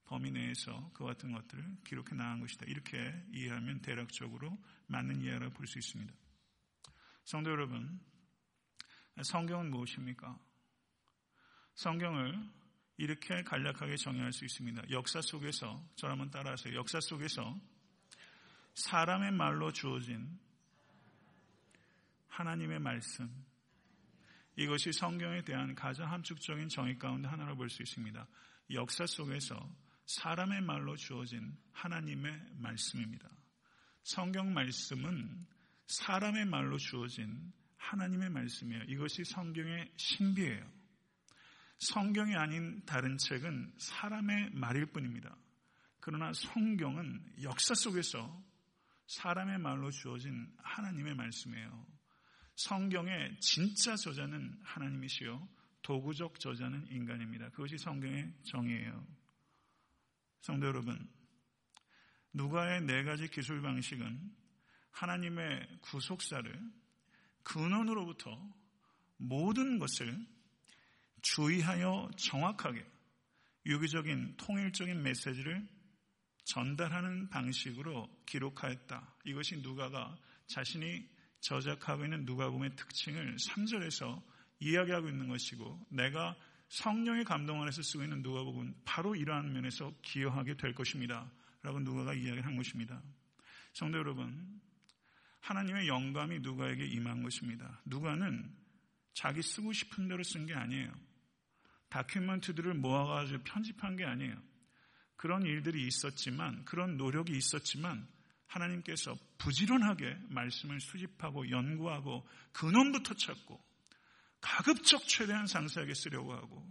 범위 0.04 0.30
내에서 0.30 0.90
그 0.94 1.04
같은 1.04 1.32
것들을 1.32 1.78
기록해 1.84 2.14
나간 2.14 2.40
것이다. 2.40 2.66
이렇게 2.68 3.12
이해하면 3.32 3.80
대략적으로 3.80 4.56
맞는 4.86 5.20
이해라고 5.22 5.52
볼수 5.54 5.78
있습니다. 5.78 6.14
성도 7.24 7.50
여러분, 7.50 8.00
성경은 9.20 9.70
무엇입니까? 9.70 10.38
성경을 11.74 12.38
이렇게 12.98 13.42
간략하게 13.42 13.96
정의할 13.96 14.32
수 14.32 14.44
있습니다. 14.44 14.90
역사 14.90 15.20
속에서, 15.20 15.84
저 15.96 16.06
한번 16.06 16.30
따라하세요. 16.30 16.74
역사 16.76 17.00
속에서 17.00 17.58
사람의 18.74 19.32
말로 19.32 19.72
주어진 19.72 20.38
하나님의 22.34 22.80
말씀, 22.80 23.30
이것이 24.56 24.92
성경에 24.92 25.42
대한 25.42 25.74
가장 25.74 26.10
함축적인 26.12 26.68
정의 26.68 26.98
가운데 26.98 27.28
하나로 27.28 27.56
볼 27.56 27.68
수 27.68 27.82
있습니다. 27.82 28.26
역사 28.72 29.06
속에서 29.06 29.54
사람의 30.06 30.62
말로 30.62 30.96
주어진 30.96 31.56
하나님의 31.72 32.40
말씀입니다. 32.56 33.28
성경 34.02 34.52
말씀은 34.52 35.46
사람의 35.86 36.46
말로 36.46 36.76
주어진 36.78 37.52
하나님의 37.76 38.30
말씀이에요. 38.30 38.84
이것이 38.84 39.24
성경의 39.24 39.92
신비예요. 39.96 40.72
성경이 41.78 42.34
아닌 42.36 42.84
다른 42.86 43.16
책은 43.18 43.74
사람의 43.78 44.50
말일 44.52 44.86
뿐입니다. 44.86 45.36
그러나 46.00 46.32
성경은 46.32 47.42
역사 47.42 47.74
속에서 47.74 48.42
사람의 49.06 49.58
말로 49.58 49.90
주어진 49.90 50.50
하나님의 50.58 51.14
말씀이에요. 51.14 51.86
성경의 52.56 53.38
진짜 53.40 53.96
저자는 53.96 54.58
하나님이시요. 54.62 55.48
도구적 55.82 56.40
저자는 56.40 56.86
인간입니다. 56.90 57.50
그것이 57.50 57.76
성경의 57.78 58.32
정의예요. 58.44 59.06
성도 60.40 60.66
여러분, 60.66 61.08
누가의 62.32 62.82
네 62.82 63.02
가지 63.04 63.28
기술 63.28 63.60
방식은 63.62 64.32
하나님의 64.90 65.78
구속사를 65.82 66.72
근원으로부터 67.42 68.30
모든 69.16 69.78
것을 69.78 70.26
주의하여 71.22 72.10
정확하게 72.16 72.84
유기적인 73.66 74.36
통일적인 74.36 75.02
메시지를 75.02 75.66
전달하는 76.44 77.28
방식으로 77.30 78.08
기록하였다. 78.26 79.14
이것이 79.24 79.62
누가가 79.62 80.16
자신이 80.46 81.08
저작하고 81.44 82.04
있는 82.04 82.24
누가복음의 82.24 82.74
특징을 82.74 83.36
3절에서 83.36 84.22
이야기하고 84.60 85.08
있는 85.08 85.28
것이고 85.28 85.86
내가 85.90 86.34
성령의 86.68 87.24
감동 87.24 87.60
안에서 87.60 87.82
쓰고 87.82 88.02
있는 88.02 88.22
누가복음은 88.22 88.74
바로 88.86 89.14
이러한 89.14 89.52
면에서 89.52 89.92
기여하게 90.02 90.56
될 90.56 90.74
것입니다. 90.74 91.30
라고 91.62 91.80
누가가 91.80 92.14
이야기한 92.14 92.56
것입니다. 92.56 93.00
성도 93.74 93.98
여러분, 93.98 94.60
하나님의 95.40 95.86
영감이 95.86 96.40
누가에게 96.40 96.86
임한 96.86 97.22
것입니다. 97.22 97.80
누가는 97.84 98.50
자기 99.12 99.42
쓰고 99.42 99.72
싶은 99.72 100.08
대로 100.08 100.22
쓴 100.22 100.46
게 100.46 100.54
아니에요. 100.54 100.90
다큐멘트들을 101.90 102.74
모아가지고 102.74 103.44
편집한 103.44 103.96
게 103.96 104.04
아니에요. 104.04 104.34
그런 105.16 105.42
일들이 105.42 105.86
있었지만, 105.86 106.64
그런 106.64 106.96
노력이 106.96 107.36
있었지만, 107.36 108.08
하나님께서 108.46 109.16
부지런하게 109.38 110.16
말씀을 110.28 110.80
수집하고 110.80 111.50
연구하고 111.50 112.26
근원부터 112.52 113.14
찾고 113.14 113.62
가급적 114.40 115.06
최대한 115.08 115.46
상세하게 115.46 115.94
쓰려고 115.94 116.34
하고 116.34 116.66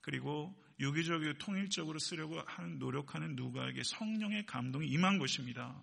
그리고 0.00 0.54
유기적이고 0.80 1.34
통일적으로 1.38 1.98
쓰려고 1.98 2.40
하는 2.46 2.78
노력하는 2.78 3.34
누가에게 3.34 3.82
성령의 3.84 4.46
감동이 4.46 4.86
임한 4.86 5.18
것입니다. 5.18 5.82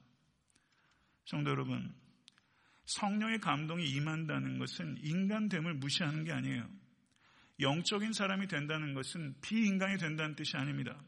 성도 1.25 1.51
여러분, 1.51 1.93
성령의 2.85 3.39
감동이 3.39 3.85
임한다는 3.87 4.57
것은 4.57 4.97
인간됨을 5.01 5.75
무시하는 5.75 6.23
게 6.23 6.31
아니에요. 6.31 6.67
영적인 7.59 8.13
사람이 8.13 8.47
된다는 8.47 8.93
것은 8.93 9.35
비인간이 9.41 9.97
된다는 9.97 10.35
뜻이 10.35 10.55
아닙니다. 10.57 11.01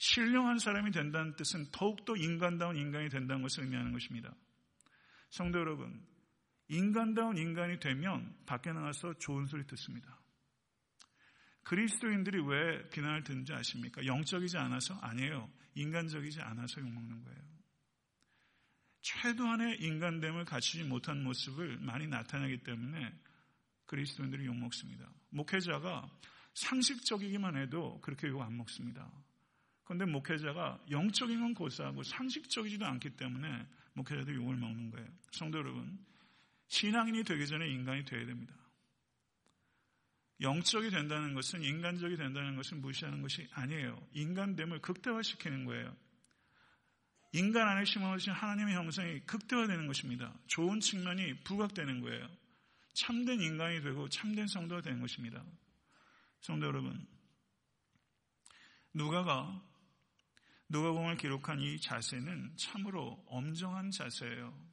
신령한 0.00 0.58
사람이 0.58 0.92
된다는 0.92 1.36
뜻은 1.36 1.70
더욱더 1.72 2.16
인간다운 2.16 2.76
인간이 2.76 3.10
된다는 3.10 3.42
것을 3.42 3.64
의미하는 3.64 3.92
것입니다. 3.92 4.34
성도 5.28 5.58
여러분, 5.58 6.02
인간다운 6.68 7.36
인간이 7.36 7.78
되면 7.80 8.34
밖에 8.46 8.72
나가서 8.72 9.18
좋은 9.18 9.46
소리 9.46 9.66
듣습니다. 9.66 10.18
그리스도인들이 11.64 12.40
왜 12.46 12.88
비난을 12.88 13.24
듣는지 13.24 13.52
아십니까? 13.52 14.04
영적이지 14.06 14.56
않아서? 14.56 14.94
아니에요. 15.02 15.50
인간적이지 15.74 16.40
않아서 16.40 16.80
욕먹는 16.80 17.22
거예요. 17.22 17.40
최소한의 19.02 19.82
인간됨을 19.82 20.46
갖추지 20.46 20.84
못한 20.84 21.22
모습을 21.22 21.78
많이 21.78 22.06
나타내기 22.06 22.62
때문에 22.62 23.12
그리스도인들이 23.84 24.46
욕먹습니다. 24.46 25.12
목회자가 25.28 26.10
상식적이기만 26.54 27.56
해도 27.56 28.00
그렇게 28.00 28.28
욕 28.28 28.40
안 28.40 28.56
먹습니다. 28.56 29.10
그런데 29.90 30.04
목회자가 30.04 30.78
영적인 30.88 31.40
건 31.40 31.52
고사하고 31.52 32.04
상식적이지도 32.04 32.86
않기 32.86 33.10
때문에 33.16 33.66
목회자들이 33.94 34.36
욕을 34.36 34.54
먹는 34.54 34.92
거예요. 34.92 35.08
성도 35.32 35.58
여러분, 35.58 35.98
신앙인이 36.68 37.24
되기 37.24 37.44
전에 37.44 37.68
인간이 37.68 38.04
되어야 38.04 38.24
됩니다. 38.24 38.54
영적이 40.42 40.90
된다는 40.90 41.34
것은 41.34 41.64
인간적이 41.64 42.16
된다는 42.16 42.54
것을 42.54 42.76
무시하는 42.76 43.20
것이 43.20 43.48
아니에요. 43.50 44.00
인간됨을 44.12 44.80
극대화시키는 44.80 45.64
거예요. 45.64 45.96
인간 47.32 47.66
안에 47.66 47.84
심어놓으신 47.84 48.32
하나님의 48.32 48.76
형성이 48.76 49.18
극대화되는 49.26 49.88
것입니다. 49.88 50.32
좋은 50.46 50.78
측면이 50.78 51.40
부각되는 51.40 52.00
거예요. 52.00 52.28
참된 52.94 53.40
인간이 53.40 53.82
되고 53.82 54.08
참된 54.08 54.46
성도가 54.46 54.82
되는 54.82 55.00
것입니다. 55.00 55.44
성도 56.42 56.68
여러분, 56.68 57.04
누가가 58.94 59.60
누가복음을 60.70 61.16
기록한 61.16 61.60
이 61.60 61.80
자세는 61.80 62.56
참으로 62.56 63.22
엄정한 63.26 63.90
자세예요. 63.90 64.70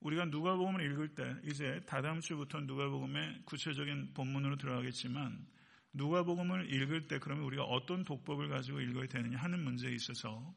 우리가 0.00 0.26
누가복음을 0.26 0.84
읽을 0.92 1.14
때 1.14 1.34
이제 1.44 1.80
다다음 1.86 2.20
주부터 2.20 2.60
누가복음의 2.60 3.42
구체적인 3.46 4.12
본문으로 4.14 4.56
들어가겠지만 4.56 5.46
누가복음을 5.94 6.72
읽을 6.72 7.08
때 7.08 7.18
그러면 7.18 7.44
우리가 7.44 7.64
어떤 7.64 8.04
독법을 8.04 8.48
가지고 8.48 8.80
읽어야 8.80 9.06
되느냐 9.06 9.38
하는 9.38 9.64
문제에 9.64 9.92
있어서 9.92 10.54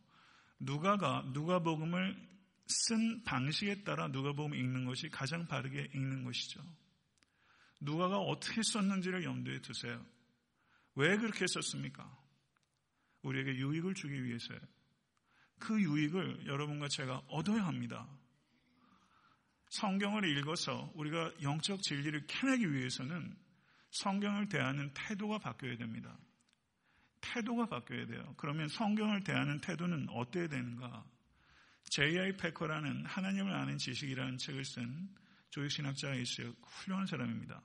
누가가 0.59 1.23
누가복음을 1.33 2.33
쓴 2.67 3.23
방식에 3.23 3.83
따라 3.83 4.07
누가복음 4.07 4.53
읽는 4.53 4.85
것이 4.85 5.09
가장 5.09 5.47
바르게 5.47 5.91
읽는 5.93 6.23
것이죠. 6.23 6.61
누가가 7.81 8.17
어떻게 8.17 8.61
썼는지를 8.63 9.23
염두에 9.23 9.59
두세요. 9.59 10.05
왜 10.95 11.17
그렇게 11.17 11.47
썼습니까? 11.47 12.22
우리에게 13.23 13.55
유익을 13.55 13.93
주기 13.95 14.23
위해서요. 14.23 14.59
그 15.59 15.81
유익을 15.81 16.45
여러분과 16.45 16.87
제가 16.89 17.23
얻어야 17.27 17.65
합니다. 17.65 18.07
성경을 19.69 20.25
읽어서 20.37 20.91
우리가 20.93 21.31
영적 21.41 21.81
진리를 21.81 22.27
캐내기 22.27 22.71
위해서는 22.71 23.35
성경을 23.91 24.49
대하는 24.49 24.91
태도가 24.93 25.39
바뀌어야 25.39 25.77
됩니다. 25.77 26.17
태도가 27.21 27.67
바뀌어야 27.67 28.05
돼요. 28.05 28.33
그러면 28.37 28.67
성경을 28.67 29.23
대하는 29.23 29.59
태도는 29.61 30.09
어때야 30.09 30.47
되는가? 30.47 31.05
J.I. 31.89 32.37
패커라는 32.37 33.05
하나님을 33.05 33.53
아는 33.53 33.77
지식이라는 33.77 34.37
책을 34.37 34.65
쓴 34.65 35.09
조직신학자가 35.49 36.15
있어요. 36.15 36.53
훌륭한 36.61 37.05
사람입니다. 37.05 37.61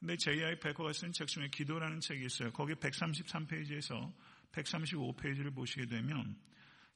근데 0.00 0.16
J.I. 0.16 0.58
패커가 0.58 0.92
쓴 0.92 1.12
책 1.12 1.28
중에 1.28 1.48
기도라는 1.48 2.00
책이 2.00 2.24
있어요. 2.24 2.50
거기 2.52 2.74
133페이지에서 2.74 4.12
135페이지를 4.52 5.54
보시게 5.54 5.86
되면 5.86 6.36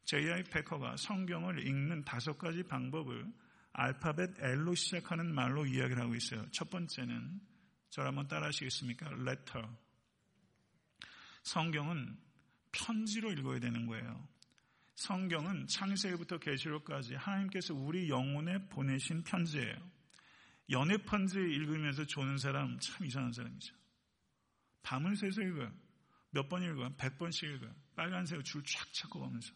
J.I. 0.05 0.45
패커가 0.45 0.97
성경을 0.97 1.67
읽는 1.67 2.05
다섯 2.05 2.39
가지 2.39 2.63
방법을 2.63 3.27
알파벳 3.73 4.41
L로 4.41 4.75
시작하는 4.75 5.35
말로 5.35 5.67
이야기를 5.67 6.01
하고 6.01 6.15
있어요. 6.15 6.47
첫 6.53 6.71
번째는 6.71 7.41
저를 7.91 8.09
한번 8.09 8.29
따라 8.29 8.47
하시겠습니까? 8.47 9.11
letter. 9.11 9.67
성경은 11.43 12.17
편지로 12.73 13.33
읽어야 13.33 13.59
되는 13.61 13.87
거예요. 13.87 14.29
성경은 14.95 15.67
창세기부터 15.67 16.39
계시록까지 16.39 17.17
하나님께서 17.17 17.75
우리 17.75 18.09
영혼에 18.09 18.67
보내신 18.69 19.23
편지예요. 19.25 19.77
연애 20.71 20.97
편지 20.97 21.39
읽으면서 21.39 22.05
조는 22.07 22.39
사람 22.39 22.79
참 22.81 23.07
이상한 23.07 23.33
사람이죠. 23.33 23.75
밤을 24.83 25.17
새서 25.17 25.43
읽어요. 25.43 25.71
몇 26.37 26.49
번 26.49 26.63
읽어요? 26.63 26.95
백 26.99 27.17
번씩 27.19 27.49
읽어요. 27.49 27.75
빨간색 27.95 28.45
줄쫙 28.45 28.93
찾고 28.93 29.21
가면서. 29.21 29.53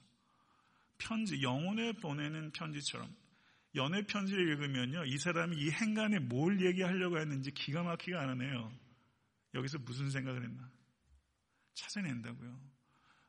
편지, 0.99 1.43
영혼에 1.43 1.93
보내는 1.93 2.53
편지처럼. 2.53 3.15
연애 3.75 4.03
편지를 4.05 4.49
읽으면요. 4.49 5.05
이 5.05 5.19
사람이 5.19 5.57
이 5.57 5.71
행간에 5.71 6.19
뭘 6.19 6.61
얘기하려고 6.61 7.19
했는지 7.19 7.51
기가 7.53 7.83
막히게 7.83 8.17
알아내요. 8.17 8.73
여기서 9.55 9.79
무슨 9.79 10.11
생각을 10.11 10.43
했나. 10.43 10.71
찾아낸다고요. 11.75 12.59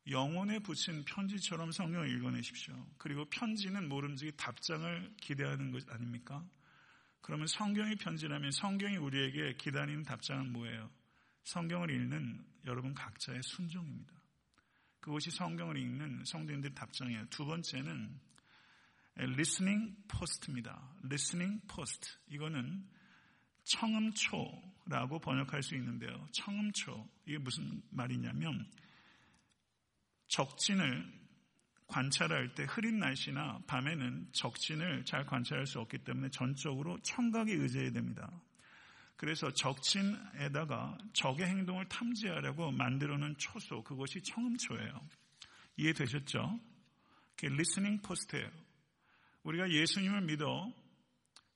영혼에 0.09 0.59
붙인 0.59 1.05
편지처럼 1.05 1.71
성경을 1.71 2.09
읽어내십시오. 2.09 2.73
그리고 2.97 3.25
편지는 3.25 3.87
모름지기 3.87 4.33
답장을 4.35 5.13
기대하는 5.21 5.71
것 5.71 5.87
아닙니까? 5.91 6.43
그러면 7.21 7.45
성경이 7.47 7.95
편지라면 7.97 8.51
성경이 8.51 8.97
우리에게 8.97 9.55
기다리는 9.57 10.03
답장은 10.03 10.51
뭐예요? 10.51 10.89
성경을 11.43 11.89
읽는 11.89 12.45
여러분 12.65 12.93
각자의 12.93 13.41
순종입니다. 13.43 14.13
그것이 14.99 15.31
성경을 15.31 15.77
읽는 15.77 16.23
성도인들의 16.25 16.75
답장이에요. 16.75 17.25
두 17.29 17.45
번째는 17.45 18.19
listening 19.17 19.95
post입니다. 20.07 20.95
listening 21.05 21.61
post. 21.67 22.17
이거는 22.29 22.87
청음초라고 23.63 25.19
번역할 25.19 25.63
수 25.63 25.75
있는데요. 25.75 26.27
청음초. 26.33 27.09
이게 27.25 27.37
무슨 27.37 27.81
말이냐면 27.89 28.69
적진을 30.27 31.21
관찰할 31.87 32.53
때 32.55 32.63
흐린 32.63 32.99
날씨나 32.99 33.59
밤에는 33.67 34.29
적진을 34.31 35.03
잘 35.05 35.25
관찰할 35.25 35.65
수 35.65 35.79
없기 35.79 35.99
때문에 35.99 36.29
전적으로 36.29 36.97
청각에 37.01 37.51
의지해야 37.51 37.91
됩니다. 37.91 38.31
그래서 39.21 39.51
적진에다가 39.53 40.97
적의 41.13 41.45
행동을 41.45 41.87
탐지하려고 41.87 42.71
만들어 42.71 43.19
놓은 43.19 43.35
초소, 43.37 43.83
그것이 43.83 44.19
청음초예요. 44.23 44.99
이해되셨죠? 45.77 46.59
그게 47.35 47.49
리스닝 47.49 48.01
포스트예요. 48.01 48.49
우리가 49.43 49.69
예수님을 49.69 50.21
믿어 50.21 50.73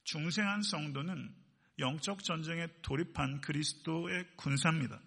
중생한 0.03 0.61
성도는 0.61 1.33
영적 1.79 2.23
전쟁에 2.23 2.67
돌입한 2.83 3.41
그리스도의 3.41 4.27
군사입니다. 4.35 5.01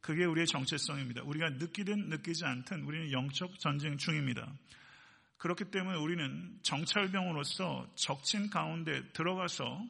그게 0.00 0.24
우리의 0.24 0.48
정체성입니다. 0.48 1.22
우리가 1.22 1.50
느끼든 1.50 2.08
느끼지 2.08 2.44
않든 2.44 2.82
우리는 2.82 3.12
영적 3.12 3.60
전쟁 3.60 3.98
중입니다. 3.98 4.52
그렇기 5.36 5.70
때문에 5.70 5.96
우리는 5.98 6.58
정찰병으로서 6.62 7.88
적진 7.94 8.50
가운데 8.50 9.00
들어가서 9.12 9.86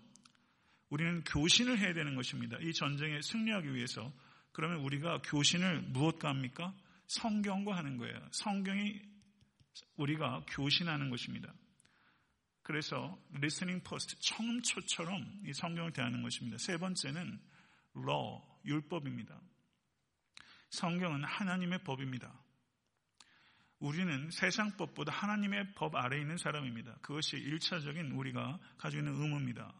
우리는 0.94 1.24
교신을 1.24 1.80
해야 1.80 1.92
되는 1.92 2.14
것입니다. 2.14 2.56
이 2.60 2.72
전쟁에 2.72 3.20
승리하기 3.20 3.74
위해서. 3.74 4.12
그러면 4.52 4.78
우리가 4.78 5.22
교신을 5.22 5.82
무엇과 5.88 6.28
합니까? 6.28 6.72
성경과 7.08 7.76
하는 7.76 7.96
거예요. 7.96 8.16
성경이 8.30 9.02
우리가 9.96 10.44
교신하는 10.50 11.10
것입니다. 11.10 11.52
그래서 12.62 13.18
listening 13.34 13.82
post, 13.82 14.16
청음초처럼 14.20 15.42
이 15.44 15.52
성경을 15.52 15.92
대하는 15.92 16.22
것입니다. 16.22 16.58
세 16.58 16.76
번째는 16.76 17.40
law, 17.96 18.40
율법입니다. 18.64 19.36
성경은 20.70 21.24
하나님의 21.24 21.82
법입니다. 21.82 22.32
우리는 23.80 24.30
세상 24.30 24.76
법보다 24.76 25.10
하나님의 25.10 25.74
법 25.74 25.96
아래에 25.96 26.20
있는 26.20 26.36
사람입니다. 26.36 26.98
그것이 27.02 27.36
일차적인 27.36 28.12
우리가 28.12 28.60
가지고 28.78 29.00
있는 29.02 29.20
의무입니다. 29.20 29.74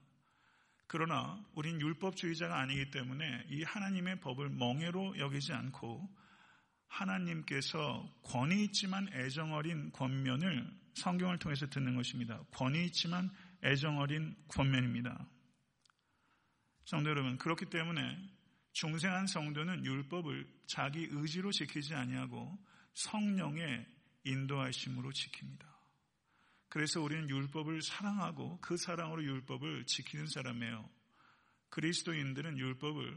그러나 0.95 1.45
우린 1.57 1.81
율법주의자가 1.81 2.57
아니기 2.57 2.93
때문에 2.93 3.47
이 3.51 3.65
하나님의 3.65 4.21
법을 4.21 4.49
멍해로 4.51 5.19
여기지 5.19 5.53
않고 5.53 6.09
하나님께서 6.87 8.09
권위 8.23 8.63
있지만 8.67 9.09
애정 9.13 9.55
어린 9.55 9.91
권면을 9.91 10.73
성경을 10.95 11.41
통해서 11.41 11.67
듣는 11.67 11.97
것입니다. 11.97 12.41
권위 12.53 12.85
있지만 12.85 13.29
애정 13.65 13.99
어린 13.99 14.37
권면입니다. 14.47 15.27
성도 16.85 17.11
여러분, 17.11 17.39
그렇기 17.39 17.71
때문에 17.71 18.17
중생한 18.71 19.27
성도는 19.27 19.85
율법을 19.85 20.47
자기 20.69 21.09
의지로 21.11 21.51
지키지 21.51 21.93
아니하고 21.97 22.57
성령의 22.93 23.85
인도하심으로 24.23 25.11
지킵니다. 25.11 25.74
그래서 26.69 27.01
우리는 27.01 27.29
율법을 27.29 27.83
사랑하고 27.83 28.59
그 28.61 28.77
사랑으로 28.77 29.23
율법을 29.25 29.85
지키는 29.87 30.27
사람이에요. 30.27 30.89
그리스도인들은 31.71 32.59
율법을 32.59 33.17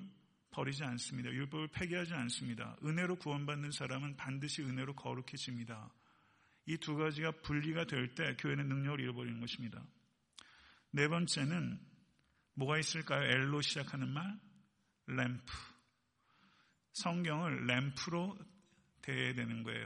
버리지 0.52 0.84
않습니다. 0.84 1.30
율법을 1.30 1.70
폐기하지 1.70 2.14
않습니다. 2.14 2.76
은혜로 2.84 3.18
구원받는 3.18 3.72
사람은 3.72 4.16
반드시 4.18 4.62
은혜로 4.64 4.96
거룩해집니다. 4.96 5.94
이 6.70 6.78
두 6.78 6.96
가지가 6.96 7.32
분리가 7.44 7.86
될 7.86 8.14
때 8.14 8.36
교회는 8.38 8.68
능력을 8.68 9.00
잃어버리는 9.00 9.40
것입니다. 9.40 9.82
네 10.92 11.08
번째는 11.08 11.80
뭐가 12.56 12.78
있을까요? 12.80 13.24
L로 13.24 13.62
시작하는 13.62 14.10
말? 14.10 14.40
램프. 15.06 15.54
성경을 16.94 17.68
램프로 17.68 18.38
대해야 19.02 19.34
되는 19.34 19.64
거예요. 19.64 19.86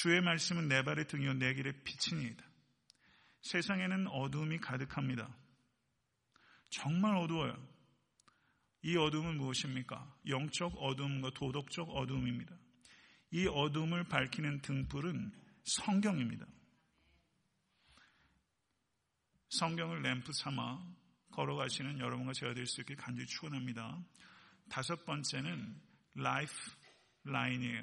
주의 0.00 0.20
말씀은 0.20 0.68
내 0.68 0.84
발의 0.84 1.08
등이요 1.08 1.34
내 1.34 1.54
길의 1.54 1.82
빛이니이다. 1.82 2.44
세상에는 3.42 4.06
어두움이 4.06 4.58
가득합니다. 4.58 5.36
정말 6.70 7.16
어두워요. 7.16 7.56
이 8.82 8.96
어둠은 8.96 9.38
무엇입니까? 9.38 10.16
영적 10.28 10.76
어둠과 10.76 11.30
도덕적 11.34 11.90
어둠입니다. 11.90 12.56
이 13.32 13.48
어둠을 13.48 14.04
밝히는 14.04 14.60
등불은 14.60 15.32
성경입니다. 15.64 16.46
성경을 19.48 20.02
램프 20.02 20.32
삼아 20.32 20.80
걸어가시는 21.32 21.98
여러분과 21.98 22.34
제가 22.34 22.54
될 22.54 22.66
수 22.66 22.82
있게 22.82 22.94
간절히 22.94 23.26
축원합니다. 23.26 24.00
다섯 24.68 25.04
번째는 25.04 25.80
라이프 26.14 26.52
라인이에요. 27.24 27.82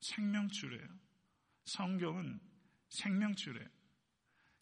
생명줄이에요. 0.00 1.01
성경은 1.64 2.40
생명줄이에요. 2.88 3.68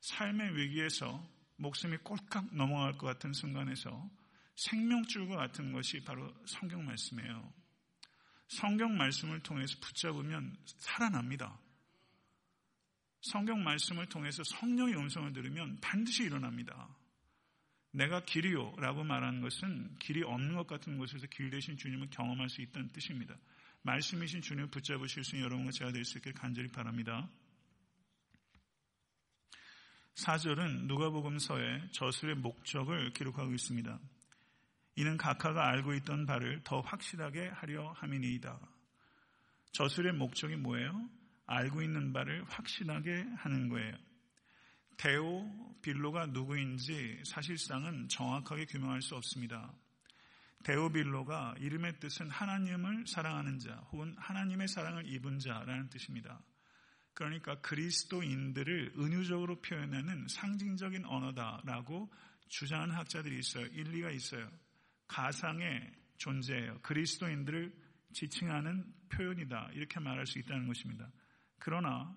삶의 0.00 0.56
위기에서 0.56 1.26
목숨이 1.56 1.98
꼴깍 1.98 2.54
넘어갈 2.54 2.92
것 2.92 3.06
같은 3.06 3.32
순간에서 3.32 4.08
생명줄과 4.56 5.36
같은 5.36 5.72
것이 5.72 6.02
바로 6.04 6.34
성경 6.46 6.84
말씀이에요. 6.84 7.52
성경 8.48 8.96
말씀을 8.96 9.40
통해서 9.40 9.76
붙잡으면 9.80 10.56
살아납니다. 10.64 11.58
성경 13.22 13.62
말씀을 13.62 14.06
통해서 14.06 14.42
성령의 14.42 14.96
음성을 14.96 15.32
들으면 15.32 15.78
반드시 15.80 16.24
일어납니다. 16.24 16.88
내가 17.92 18.24
길이요 18.24 18.76
라고 18.78 19.04
말하는 19.04 19.40
것은 19.40 19.96
길이 19.98 20.22
없는 20.22 20.54
것 20.56 20.66
같은 20.66 20.96
곳에서 20.96 21.26
길 21.26 21.50
대신 21.50 21.76
주님을 21.76 22.08
경험할 22.10 22.48
수 22.48 22.62
있다는 22.62 22.88
뜻입니다. 22.92 23.36
말씀이신 23.82 24.42
주님을 24.42 24.70
붙잡으실 24.70 25.24
수 25.24 25.36
있는 25.36 25.46
여러분과 25.46 25.72
제가 25.72 25.92
될 25.92 26.04
수 26.04 26.18
있게 26.18 26.32
간절히 26.32 26.68
바랍니다. 26.68 27.28
4절은 30.14 30.86
누가복음서의 30.86 31.92
저술의 31.92 32.36
목적을 32.36 33.12
기록하고 33.12 33.52
있습니다. 33.54 33.98
이는 34.96 35.16
각하가 35.16 35.68
알고 35.68 35.94
있던 35.94 36.26
바를 36.26 36.60
더 36.62 36.80
확실하게 36.80 37.48
하려 37.48 37.92
함이니이다. 37.92 38.60
저술의 39.72 40.12
목적이 40.12 40.56
뭐예요? 40.56 41.08
알고 41.46 41.82
있는 41.82 42.12
바를 42.12 42.44
확신하게 42.48 43.24
하는 43.36 43.68
거예요. 43.68 43.96
데오 44.98 45.76
빌로가 45.80 46.26
누구인지 46.26 47.22
사실상은 47.24 48.08
정확하게 48.08 48.66
규명할 48.66 49.00
수 49.00 49.16
없습니다. 49.16 49.72
데오 50.62 50.90
빌로가 50.90 51.54
이름의 51.58 52.00
뜻은 52.00 52.30
하나님을 52.30 53.06
사랑하는 53.06 53.58
자 53.58 53.74
혹은 53.92 54.14
하나님의 54.18 54.68
사랑을 54.68 55.06
입은 55.06 55.38
자라는 55.38 55.88
뜻입니다. 55.88 56.42
그러니까 57.14 57.60
그리스도인들을 57.60 58.94
은유적으로 58.98 59.60
표현하는 59.60 60.26
상징적인 60.28 61.04
언어다라고 61.04 62.10
주장하는 62.48 62.94
학자들이 62.94 63.38
있어요. 63.38 63.66
일리가 63.66 64.10
있어요. 64.10 64.50
가상의 65.06 65.92
존재예요. 66.18 66.80
그리스도인들을 66.82 67.72
지칭하는 68.12 68.84
표현이다. 69.10 69.70
이렇게 69.74 70.00
말할 70.00 70.26
수 70.26 70.38
있다는 70.38 70.66
것입니다. 70.66 71.10
그러나 71.58 72.16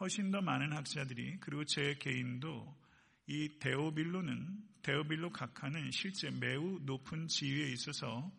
훨씬 0.00 0.30
더 0.30 0.40
많은 0.40 0.72
학자들이 0.72 1.38
그리고 1.40 1.64
제 1.64 1.94
개인도 1.94 2.78
이 3.26 3.58
데오빌로는 3.58 4.69
데오빌로 4.82 5.30
각하는 5.30 5.90
실제 5.90 6.30
매우 6.30 6.78
높은 6.82 7.28
지위에 7.28 7.72
있어서 7.72 8.30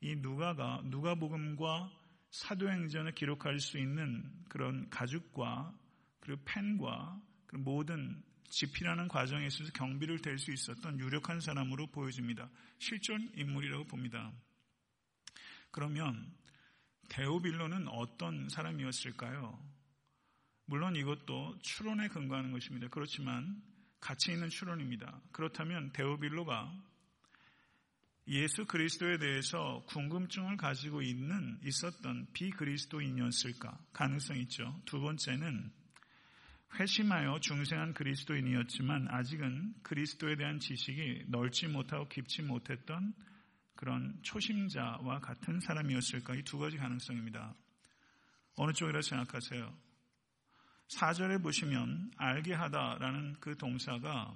이 0.00 0.14
누가가 0.16 0.80
누가복음과 0.84 1.90
사도행전을 2.30 3.14
기록할 3.14 3.58
수 3.58 3.78
있는 3.78 4.30
그런 4.48 4.88
가죽과 4.90 5.74
그리고 6.20 6.42
펜과 6.44 7.20
그리고 7.46 7.64
모든 7.64 8.22
집필하는 8.50 9.08
과정에 9.08 9.46
있어서 9.46 9.70
경비를 9.72 10.20
댈 10.20 10.38
수 10.38 10.52
있었던 10.52 10.98
유력한 11.00 11.40
사람으로 11.40 11.88
보여집니다. 11.88 12.48
실존 12.78 13.30
인물이라고 13.34 13.84
봅니다. 13.84 14.32
그러면 15.70 16.32
데오빌로는 17.10 17.88
어떤 17.88 18.48
사람이었을까요? 18.48 19.58
물론 20.66 20.96
이것도 20.96 21.58
추론에 21.62 22.08
근거하는 22.08 22.52
것입니다. 22.52 22.88
그렇지만 22.88 23.62
가치 24.00 24.32
있는 24.32 24.48
추론입니다. 24.48 25.20
그렇다면 25.32 25.92
데오빌로가 25.92 26.72
예수 28.28 28.66
그리스도에 28.66 29.18
대해서 29.18 29.82
궁금증을 29.86 30.56
가지고 30.58 31.00
있는 31.02 31.58
있었던 31.64 32.26
비그리스도인이었을까 32.34 33.78
가능성이 33.92 34.42
있죠. 34.42 34.80
두 34.84 35.00
번째는 35.00 35.72
회심하여 36.78 37.40
중생한 37.40 37.94
그리스도인이었지만 37.94 39.08
아직은 39.08 39.74
그리스도에 39.82 40.36
대한 40.36 40.60
지식이 40.60 41.24
넓지 41.28 41.66
못하고 41.68 42.06
깊지 42.08 42.42
못했던 42.42 43.14
그런 43.74 44.18
초심자와 44.22 45.20
같은 45.20 45.60
사람이었을까 45.60 46.34
이 46.34 46.42
두 46.42 46.58
가지 46.58 46.76
가능성입니다. 46.76 47.54
어느 48.56 48.72
쪽이라 48.72 49.00
생각하세요? 49.00 49.87
4절에 50.88 51.42
보시면 51.42 52.12
알게 52.16 52.54
하다라는 52.54 53.36
그 53.40 53.56
동사가 53.56 54.34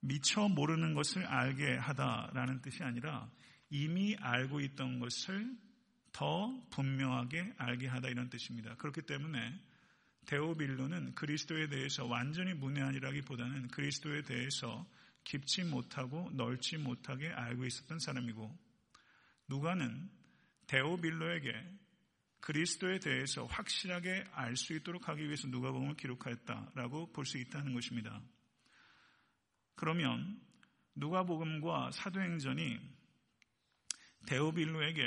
미처 0.00 0.48
모르는 0.48 0.94
것을 0.94 1.24
알게 1.24 1.76
하다라는 1.76 2.62
뜻이 2.62 2.82
아니라 2.82 3.30
이미 3.70 4.16
알고 4.16 4.60
있던 4.60 5.00
것을 5.00 5.56
더 6.12 6.52
분명하게 6.70 7.54
알게 7.56 7.86
하다 7.86 8.08
이런 8.08 8.28
뜻입니다. 8.28 8.74
그렇기 8.76 9.02
때문에 9.02 9.60
데오빌로는 10.26 11.14
그리스도에 11.14 11.68
대해서 11.68 12.06
완전히 12.06 12.54
문외한이라기보다는 12.54 13.68
그리스도에 13.68 14.22
대해서 14.22 14.86
깊지 15.24 15.64
못하고 15.64 16.30
넓지 16.34 16.76
못하게 16.78 17.28
알고 17.30 17.64
있었던 17.64 17.98
사람이고 17.98 18.56
누가는 19.48 20.10
데오빌로에게 20.66 21.81
그리스도에 22.42 22.98
대해서 22.98 23.46
확실하게 23.46 24.24
알 24.32 24.56
수 24.56 24.74
있도록 24.74 25.08
하기 25.08 25.24
위해서 25.24 25.48
누가복음을 25.48 25.96
기록하였다라고 25.96 27.12
볼 27.12 27.24
수 27.24 27.38
있다는 27.38 27.72
것입니다. 27.72 28.20
그러면 29.74 30.38
누가복음과 30.94 31.92
사도행전이 31.92 32.78
데오빌로에게 34.26 35.02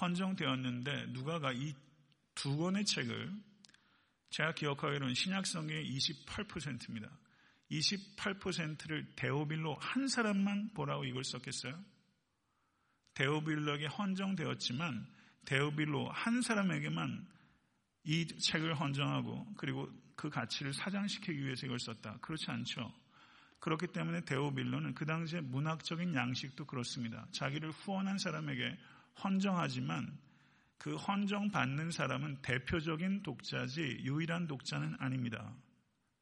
헌정되었는데 0.00 1.06
누가가 1.08 1.52
이 1.52 1.74
두 2.40 2.56
권의 2.56 2.86
책을 2.86 3.30
제가 4.30 4.54
기억하기로는 4.54 5.12
신약성경의 5.14 5.84
28%입니다. 5.84 7.10
28%를 7.70 9.14
데오빌로 9.14 9.74
한 9.74 10.08
사람만 10.08 10.72
보라고 10.72 11.04
이걸 11.04 11.22
썼겠어요? 11.22 11.78
데오빌로에게 13.12 13.86
헌정되었지만 13.86 15.06
데오빌로 15.46 16.10
한 16.10 16.42
사람에게만 16.42 17.26
이 18.04 18.26
책을 18.26 18.78
헌정하고 18.78 19.54
그리고 19.56 19.88
그 20.16 20.30
가치를 20.30 20.72
사장시키기 20.72 21.44
위해서 21.44 21.66
이걸 21.66 21.78
썼다. 21.78 22.18
그렇지 22.20 22.50
않죠. 22.50 22.92
그렇기 23.58 23.88
때문에 23.88 24.24
데오빌로는 24.24 24.94
그 24.94 25.04
당시에 25.04 25.40
문학적인 25.40 26.14
양식도 26.14 26.66
그렇습니다. 26.66 27.26
자기를 27.32 27.70
후원한 27.70 28.18
사람에게 28.18 28.76
헌정하지만 29.22 30.18
그 30.78 30.96
헌정 30.96 31.50
받는 31.50 31.90
사람은 31.90 32.40
대표적인 32.40 33.22
독자지 33.22 33.98
유일한 34.00 34.46
독자는 34.46 34.96
아닙니다. 34.98 35.54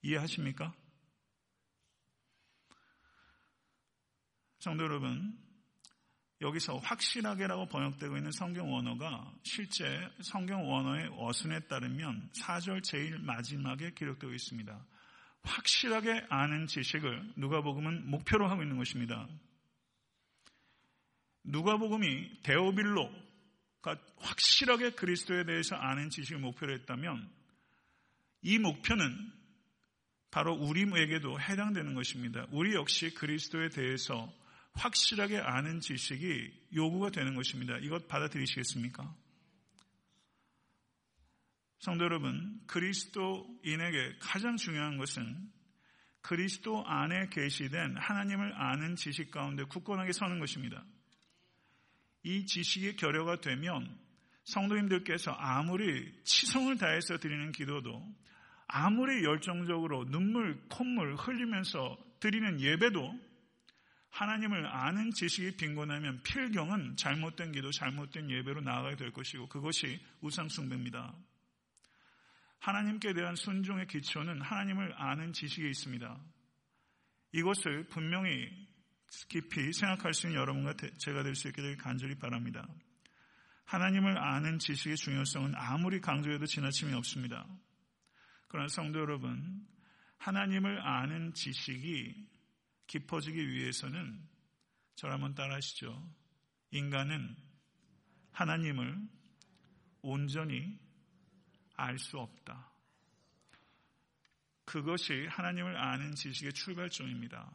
이해하십니까? 0.02 0.74
성도 4.58 4.82
여러분, 4.82 5.38
여기서 6.40 6.76
확실하게라고 6.76 7.66
번역되고 7.66 8.16
있는 8.16 8.30
성경 8.30 8.72
원어가 8.72 9.32
실제 9.42 10.08
성경 10.20 10.70
원어의 10.70 11.10
어순에 11.18 11.60
따르면 11.60 12.30
4절 12.32 12.84
제일 12.84 13.18
마지막에 13.18 13.90
기록되어 13.90 14.30
있습니다. 14.30 14.86
확실하게 15.42 16.26
아는 16.28 16.66
지식을 16.66 17.32
누가복음은 17.36 18.10
목표로 18.10 18.48
하고 18.48 18.62
있는 18.62 18.76
것입니다. 18.76 19.26
누가복음이 21.42 22.42
데오빌로가 22.42 23.96
확실하게 24.18 24.90
그리스도에 24.90 25.44
대해서 25.44 25.74
아는 25.74 26.10
지식을 26.10 26.40
목표로 26.40 26.72
했다면 26.74 27.28
이 28.42 28.58
목표는 28.58 29.32
바로 30.30 30.54
우리에게도 30.54 31.40
해당되는 31.40 31.94
것입니다. 31.94 32.46
우리 32.50 32.74
역시 32.74 33.12
그리스도에 33.14 33.70
대해서 33.70 34.30
확실하게 34.74 35.38
아는 35.38 35.80
지식이 35.80 36.68
요구가 36.74 37.10
되는 37.10 37.34
것입니다. 37.34 37.76
이것 37.78 38.08
받아들이시겠습니까? 38.08 39.14
성도 41.80 42.04
여러분, 42.04 42.60
그리스도인에게 42.66 44.16
가장 44.20 44.56
중요한 44.56 44.98
것은 44.98 45.50
그리스도 46.20 46.84
안에 46.84 47.28
계시된 47.30 47.96
하나님을 47.96 48.52
아는 48.54 48.96
지식 48.96 49.30
가운데 49.30 49.64
굳건하게 49.64 50.12
서는 50.12 50.40
것입니다. 50.40 50.84
이 52.24 52.46
지식이 52.46 52.96
결여가 52.96 53.40
되면 53.40 53.98
성도님들께서 54.44 55.30
아무리 55.32 56.12
치성을 56.24 56.76
다해서 56.78 57.18
드리는 57.18 57.52
기도도 57.52 58.04
아무리 58.66 59.24
열정적으로 59.24 60.04
눈물, 60.10 60.60
콧물 60.68 61.14
흘리면서 61.14 61.96
드리는 62.20 62.60
예배도 62.60 63.27
하나님을 64.18 64.66
아는 64.66 65.12
지식이 65.12 65.56
빈곤하면 65.58 66.24
필경은 66.24 66.96
잘못된 66.96 67.52
기도, 67.52 67.70
잘못된 67.70 68.28
예배로 68.28 68.62
나아가게 68.62 68.96
될 68.96 69.12
것이고 69.12 69.48
그것이 69.48 70.00
우상숭배입니다. 70.22 71.14
하나님께 72.58 73.12
대한 73.12 73.36
순종의 73.36 73.86
기초는 73.86 74.42
하나님을 74.42 74.92
아는 74.96 75.32
지식에 75.32 75.68
있습니다. 75.68 76.20
이것을 77.30 77.86
분명히 77.90 78.50
깊이 79.28 79.72
생각할 79.72 80.12
수 80.12 80.26
있는 80.26 80.40
여러분과 80.40 80.74
제가 80.98 81.22
될 81.22 81.36
수 81.36 81.46
있게 81.46 81.62
되길 81.62 81.76
간절히 81.76 82.16
바랍니다. 82.16 82.66
하나님을 83.66 84.18
아는 84.18 84.58
지식의 84.58 84.96
중요성은 84.96 85.52
아무리 85.54 86.00
강조해도 86.00 86.44
지나침이 86.44 86.92
없습니다. 86.94 87.46
그러나 88.48 88.66
성도 88.66 88.98
여러분, 88.98 89.64
하나님을 90.16 90.84
아는 90.84 91.34
지식이 91.34 92.37
깊어지기 92.88 93.48
위해서는 93.48 94.20
저를 94.96 95.14
한번 95.14 95.34
따라 95.34 95.54
하시죠. 95.54 96.10
인간은 96.72 97.36
하나님을 98.32 98.98
온전히 100.02 100.78
알 101.74 101.98
수 101.98 102.18
없다. 102.18 102.72
그것이 104.64 105.26
하나님을 105.28 105.76
아는 105.76 106.14
지식의 106.14 106.52
출발점입니다. 106.52 107.50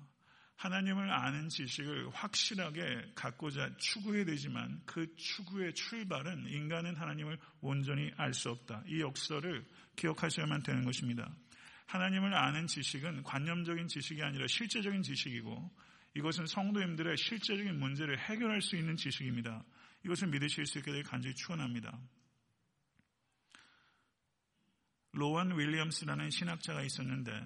하나님을 0.55 1.11
아는 1.11 1.49
지식을 1.49 2.09
확실하게 2.11 3.11
갖고자 3.15 3.75
추구해야 3.77 4.25
되지만 4.25 4.81
그 4.85 5.13
추구의 5.15 5.73
출발은 5.73 6.47
인간은 6.47 6.95
하나님을 6.95 7.37
온전히 7.61 8.11
알 8.15 8.33
수 8.33 8.49
없다. 8.49 8.83
이 8.87 9.01
역설을 9.01 9.65
기억하셔야만 9.95 10.63
되는 10.63 10.85
것입니다. 10.85 11.29
하나님을 11.93 12.33
아는 12.33 12.65
지식은 12.65 13.21
관념적인 13.21 13.87
지식이 13.87 14.23
아니라 14.23 14.47
실제적인 14.47 15.03
지식이고 15.03 15.71
이것은 16.15 16.47
성도님들의 16.47 17.17
실제적인 17.17 17.79
문제를 17.79 18.17
해결할 18.17 18.63
수 18.63 18.75
있는 18.75 18.97
지식입니다. 18.97 19.63
이것을 20.03 20.29
믿으실 20.29 20.65
수 20.65 20.79
있게 20.79 20.91
될 20.91 21.03
간절히 21.03 21.35
추원합니다. 21.35 21.95
로원 25.11 25.55
윌리엄스라는 25.55 26.31
신학자가 26.31 26.81
있었는데 26.81 27.45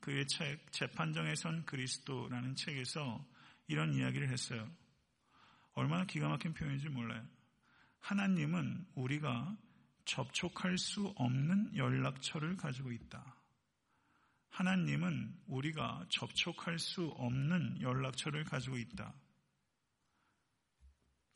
그의 0.00 0.26
책 0.26 0.72
재판정에선 0.72 1.64
그리스도라는 1.64 2.56
책에서 2.56 3.24
이런 3.68 3.94
이야기를 3.94 4.30
했어요. 4.30 4.68
얼마나 5.74 6.04
기가 6.06 6.28
막힌 6.28 6.54
표현인지 6.54 6.88
몰라요. 6.88 7.24
하나님은 8.00 8.84
우리가 8.96 9.56
접촉할 10.04 10.76
수 10.76 11.06
없는 11.14 11.76
연락처를 11.76 12.56
가지고 12.56 12.90
있다. 12.90 13.35
하나님은 14.56 15.36
우리가 15.48 16.06
접촉할 16.08 16.78
수 16.78 17.08
없는 17.18 17.82
연락처를 17.82 18.44
가지고 18.44 18.78
있다. 18.78 19.12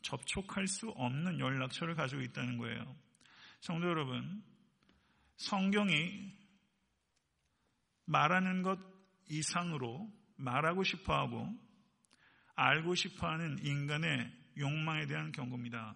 접촉할 0.01 0.67
수 0.67 0.89
없는 0.89 1.39
연락처를 1.39 1.95
가지고 1.95 2.23
있다는 2.23 2.57
거예요. 2.57 2.97
성도 3.61 3.89
여러분, 3.89 4.43
성경이 5.37 6.33
말하는 8.07 8.63
것 8.63 8.79
이상으로 9.29 10.11
말하고 10.37 10.83
싶어 10.83 11.13
하고 11.13 11.47
알고 12.55 12.95
싶어 12.95 13.29
하는 13.29 13.59
인간의 13.63 14.33
욕망에 14.57 15.05
대한 15.05 15.31
경고입니다. 15.31 15.95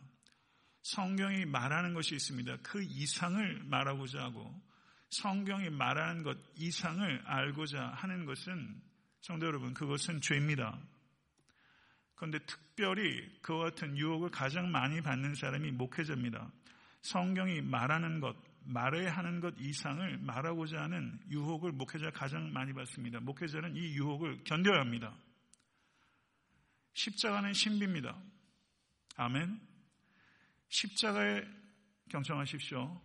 성경이 0.82 1.46
말하는 1.46 1.94
것이 1.94 2.14
있습니다. 2.16 2.58
그 2.58 2.82
이상을 2.82 3.64
말하고자 3.64 4.24
하고 4.24 4.62
성경이 5.22 5.70
말하는 5.70 6.22
것 6.22 6.36
이상을 6.56 7.22
알고자 7.24 7.88
하는 7.96 8.24
것은 8.24 8.82
성도 9.20 9.46
여러분 9.46 9.72
그것은 9.72 10.20
죄입니다. 10.20 10.78
그런데 12.14 12.38
특별히 12.40 13.40
그와 13.42 13.70
같은 13.70 13.96
유혹을 13.96 14.30
가장 14.30 14.70
많이 14.70 15.00
받는 15.00 15.34
사람이 15.34 15.72
목회자입니다. 15.72 16.50
성경이 17.02 17.60
말하는 17.60 18.20
것, 18.20 18.36
말해야 18.64 19.16
하는 19.16 19.40
것 19.40 19.54
이상을 19.58 20.18
말하고자 20.18 20.82
하는 20.82 21.20
유혹을 21.30 21.72
목회자가 21.72 22.18
가장 22.18 22.52
많이 22.52 22.72
받습니다. 22.72 23.20
목회자는 23.20 23.76
이 23.76 23.94
유혹을 23.94 24.44
견뎌야 24.44 24.80
합니다. 24.80 25.14
십자가는 26.94 27.52
신비입니다. 27.52 28.16
아멘. 29.16 29.60
십자가에 30.68 31.44
경청하십시오. 32.08 33.00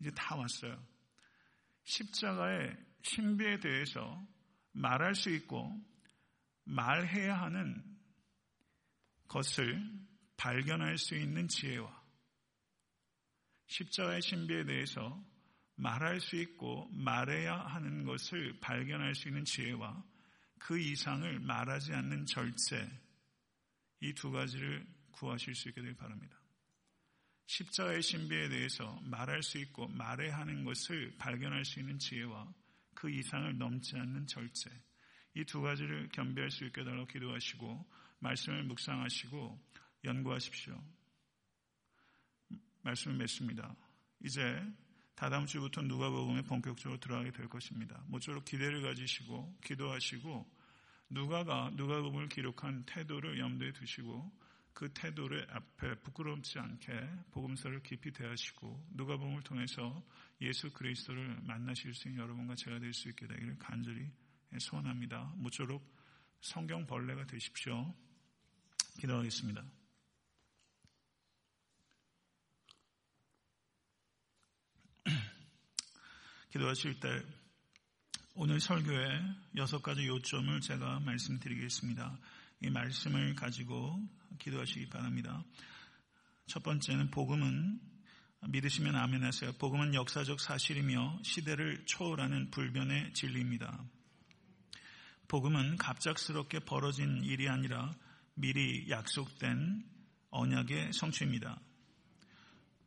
이제 0.00 0.10
다 0.10 0.36
왔어요. 0.36 0.97
십자가의 1.88 2.76
신비에 3.02 3.60
대해서 3.60 4.22
말할 4.72 5.14
수 5.14 5.30
있고 5.30 5.74
말해야 6.64 7.40
하는 7.40 7.82
것을 9.26 9.82
발견할 10.36 10.98
수 10.98 11.16
있는 11.16 11.48
지혜와 11.48 11.98
십자가의 13.66 14.20
신비에 14.22 14.64
대해서 14.64 15.24
말할 15.76 16.20
수 16.20 16.36
있고 16.36 16.88
말해야 16.92 17.56
하는 17.56 18.04
것을 18.04 18.60
발견할 18.60 19.14
수 19.14 19.28
있는 19.28 19.44
지혜와 19.44 20.04
그 20.58 20.78
이상을 20.78 21.40
말하지 21.40 21.94
않는 21.94 22.26
절제 22.26 22.86
이 24.00 24.12
두 24.12 24.30
가지를 24.30 24.86
구하실 25.12 25.54
수 25.54 25.68
있게 25.70 25.80
되길 25.80 25.96
바랍니다. 25.96 26.37
십자가의 27.48 28.02
신비에 28.02 28.50
대해서 28.50 29.00
말할 29.04 29.42
수 29.42 29.56
있고 29.58 29.88
말해야 29.88 30.36
하는 30.38 30.64
것을 30.64 31.16
발견할 31.16 31.64
수 31.64 31.80
있는 31.80 31.98
지혜와 31.98 32.52
그 32.94 33.10
이상을 33.10 33.56
넘지 33.56 33.96
않는 33.96 34.26
절제. 34.26 34.70
이 35.34 35.44
두 35.44 35.62
가지를 35.62 36.08
겸비할 36.12 36.50
수 36.50 36.64
있게 36.66 36.84
달라고 36.84 37.06
기도하시고 37.06 37.86
말씀을 38.18 38.64
묵상하시고 38.64 39.58
연구하십시오. 40.04 40.78
말씀을 42.82 43.16
맺습니다. 43.16 43.74
이제 44.24 44.62
다다음 45.14 45.46
주부터 45.46 45.80
누가복음에 45.82 46.42
본격적으로 46.42 47.00
들어가게 47.00 47.30
될 47.32 47.48
것입니다. 47.48 48.02
모쪼록 48.08 48.44
기대를 48.44 48.82
가지시고 48.82 49.58
기도하시고 49.64 50.46
누가가 51.10 51.70
누가복음을 51.74 52.28
기록한 52.28 52.84
태도를 52.84 53.38
염두에 53.38 53.72
두시고 53.72 54.30
그 54.78 54.88
태도를 54.94 55.44
앞에 55.50 55.96
부끄럽지 56.02 56.60
않게 56.60 56.92
복음서를 57.32 57.82
깊이 57.82 58.12
대하시고 58.12 58.90
누가복음을 58.92 59.42
통해서 59.42 60.06
예수 60.40 60.72
그리스도를 60.72 61.40
만나실 61.42 61.92
수 61.94 62.06
있는 62.06 62.22
여러분과 62.22 62.54
제가 62.54 62.78
될 62.78 62.94
수 62.94 63.08
있게 63.08 63.26
되기를 63.26 63.58
간절히 63.58 64.08
소원합니다. 64.56 65.32
모쪼록 65.34 65.82
성경 66.40 66.86
벌레가 66.86 67.26
되십시오. 67.26 67.92
기도하겠습니다. 69.00 69.64
기도하실 76.52 77.00
때 77.00 77.20
오늘 78.36 78.60
설교의 78.60 79.24
여섯 79.56 79.82
가지 79.82 80.06
요점을 80.06 80.60
제가 80.60 81.00
말씀드리겠습니다. 81.00 82.16
이 82.60 82.70
말씀을 82.70 83.34
가지고 83.34 84.00
기도하시기 84.38 84.88
바랍니다. 84.88 85.44
첫 86.46 86.62
번째는 86.62 87.10
복음은 87.10 87.80
믿으시면 88.48 88.94
아멘 88.94 89.24
하세요. 89.24 89.52
복음은 89.58 89.94
역사적 89.94 90.40
사실이며 90.40 91.20
시대를 91.22 91.84
초월하는 91.86 92.50
불변의 92.50 93.12
진리입니다. 93.14 93.84
복음은 95.26 95.76
갑작스럽게 95.76 96.60
벌어진 96.60 97.22
일이 97.24 97.48
아니라 97.48 97.92
미리 98.34 98.88
약속된 98.88 99.84
언약의 100.30 100.92
성취입니다. 100.92 101.60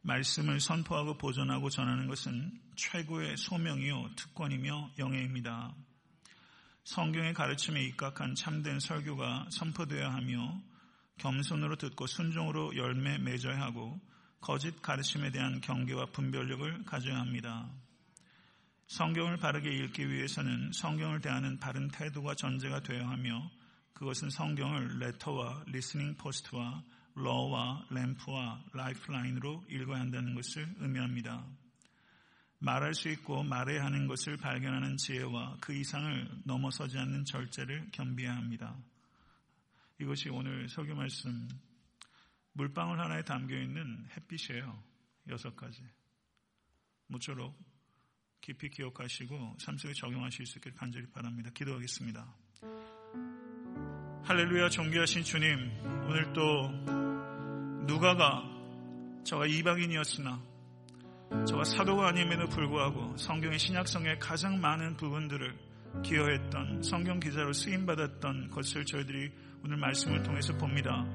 말씀을 0.01 0.59
선포하고 0.59 1.17
보존하고 1.17 1.69
전하는 1.69 2.07
것은 2.07 2.59
최고의 2.75 3.37
소명이요 3.37 4.11
특권이며 4.15 4.93
영예입니다. 4.97 5.75
성경의 6.83 7.33
가르침에 7.33 7.83
입각한 7.83 8.33
참된 8.33 8.79
설교가 8.79 9.47
선포되어야 9.51 10.11
하며 10.11 10.59
겸손으로 11.21 11.75
듣고 11.75 12.07
순종으로 12.07 12.75
열매 12.75 13.19
맺어야 13.19 13.61
하고 13.61 13.99
거짓 14.41 14.81
가르침에 14.81 15.29
대한 15.29 15.61
경계와 15.61 16.07
분별력을 16.07 16.83
가져야 16.85 17.19
합니다. 17.19 17.69
성경을 18.87 19.37
바르게 19.37 19.69
읽기 19.69 20.09
위해서는 20.09 20.71
성경을 20.73 21.21
대하는 21.21 21.59
바른 21.59 21.89
태도가 21.89 22.33
전제가 22.35 22.81
되어야 22.81 23.07
하며 23.07 23.49
그것은 23.93 24.31
성경을 24.31 24.97
레터와 24.97 25.63
리스닝 25.67 26.15
포스트와 26.17 26.83
러와 27.13 27.85
램프와 27.91 28.63
라이프라인으로 28.73 29.65
읽어야 29.69 29.99
한다는 29.99 30.33
것을 30.33 30.67
의미합니다. 30.79 31.45
말할 32.57 32.95
수 32.95 33.09
있고 33.09 33.43
말해야 33.43 33.83
하는 33.85 34.07
것을 34.07 34.37
발견하는 34.37 34.97
지혜와 34.97 35.57
그 35.61 35.73
이상을 35.73 36.41
넘어서지 36.45 36.97
않는 36.97 37.25
절제를 37.25 37.89
겸비해야 37.91 38.35
합니다. 38.35 38.75
이것이 40.01 40.29
오늘 40.29 40.67
설교 40.67 40.95
말씀 40.95 41.47
물방울 42.53 42.99
하나에 42.99 43.21
담겨 43.23 43.55
있는 43.55 44.07
햇빛이에요. 44.17 44.83
여섯 45.29 45.55
가지. 45.55 45.83
모쪼록 47.05 47.55
깊이 48.41 48.69
기억하시고 48.69 49.57
삶 49.59 49.77
속에 49.77 49.93
적용하실 49.93 50.47
수 50.47 50.57
있기를 50.57 50.75
간절히 50.75 51.05
바랍니다. 51.11 51.51
기도하겠습니다. 51.53 52.35
할렐루야 54.23 54.69
존귀하신 54.69 55.23
주님 55.23 55.69
오늘 56.07 56.33
또 56.33 56.67
누가가 57.85 58.41
저가 59.23 59.45
이방인이었으나 59.45 60.41
저가 61.47 61.63
사도가 61.63 62.07
아님에도 62.07 62.47
불구하고 62.49 63.17
성경의 63.17 63.59
신약성의 63.59 64.17
가장 64.17 64.59
많은 64.59 64.97
부분들을 64.97 65.70
기여했던 66.03 66.83
성경 66.83 67.19
기자로 67.19 67.53
쓰임 67.53 67.85
받았던 67.85 68.51
것을 68.51 68.85
저희들이 68.85 69.31
오늘 69.63 69.77
말씀을 69.77 70.23
통해서 70.23 70.57
봅니다. 70.57 71.05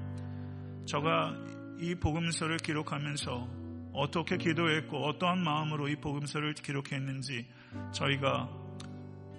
저가 0.86 1.34
이 1.80 1.94
복음서를 1.94 2.58
기록하면서 2.58 3.48
어떻게 3.92 4.36
기도했고 4.36 5.06
어떠한 5.06 5.42
마음으로 5.42 5.88
이 5.88 5.96
복음서를 5.96 6.54
기록했는지 6.54 7.46
저희가 7.92 8.48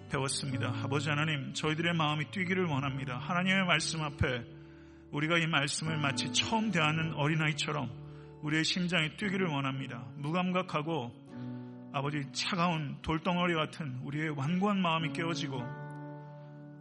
배웠습니다. 0.09 0.73
아버지 0.83 1.09
하나님, 1.09 1.53
저희들의 1.53 1.93
마음이 1.93 2.31
뛰기를 2.31 2.65
원합니다. 2.65 3.17
하나님의 3.17 3.65
말씀 3.65 4.01
앞에 4.01 4.43
우리가 5.11 5.38
이 5.38 5.47
말씀을 5.47 5.97
마치 5.97 6.31
처음 6.33 6.71
대하는 6.71 7.13
어린아이처럼 7.13 7.89
우리의 8.41 8.63
심장이 8.63 9.15
뛰기를 9.17 9.47
원합니다. 9.47 10.05
무감각하고 10.17 11.26
아버지 11.98 12.22
차가운 12.32 13.02
돌덩어리 13.02 13.56
같은 13.56 14.00
우리의 14.04 14.30
완고한 14.30 14.80
마음이 14.80 15.14
깨어지고 15.14 15.60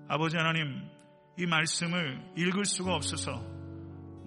아버지 0.09 0.37
하나님 0.37 0.87
이 1.39 1.47
말씀을 1.47 2.35
읽을 2.37 2.67
수가 2.67 2.95
없어서 2.95 3.33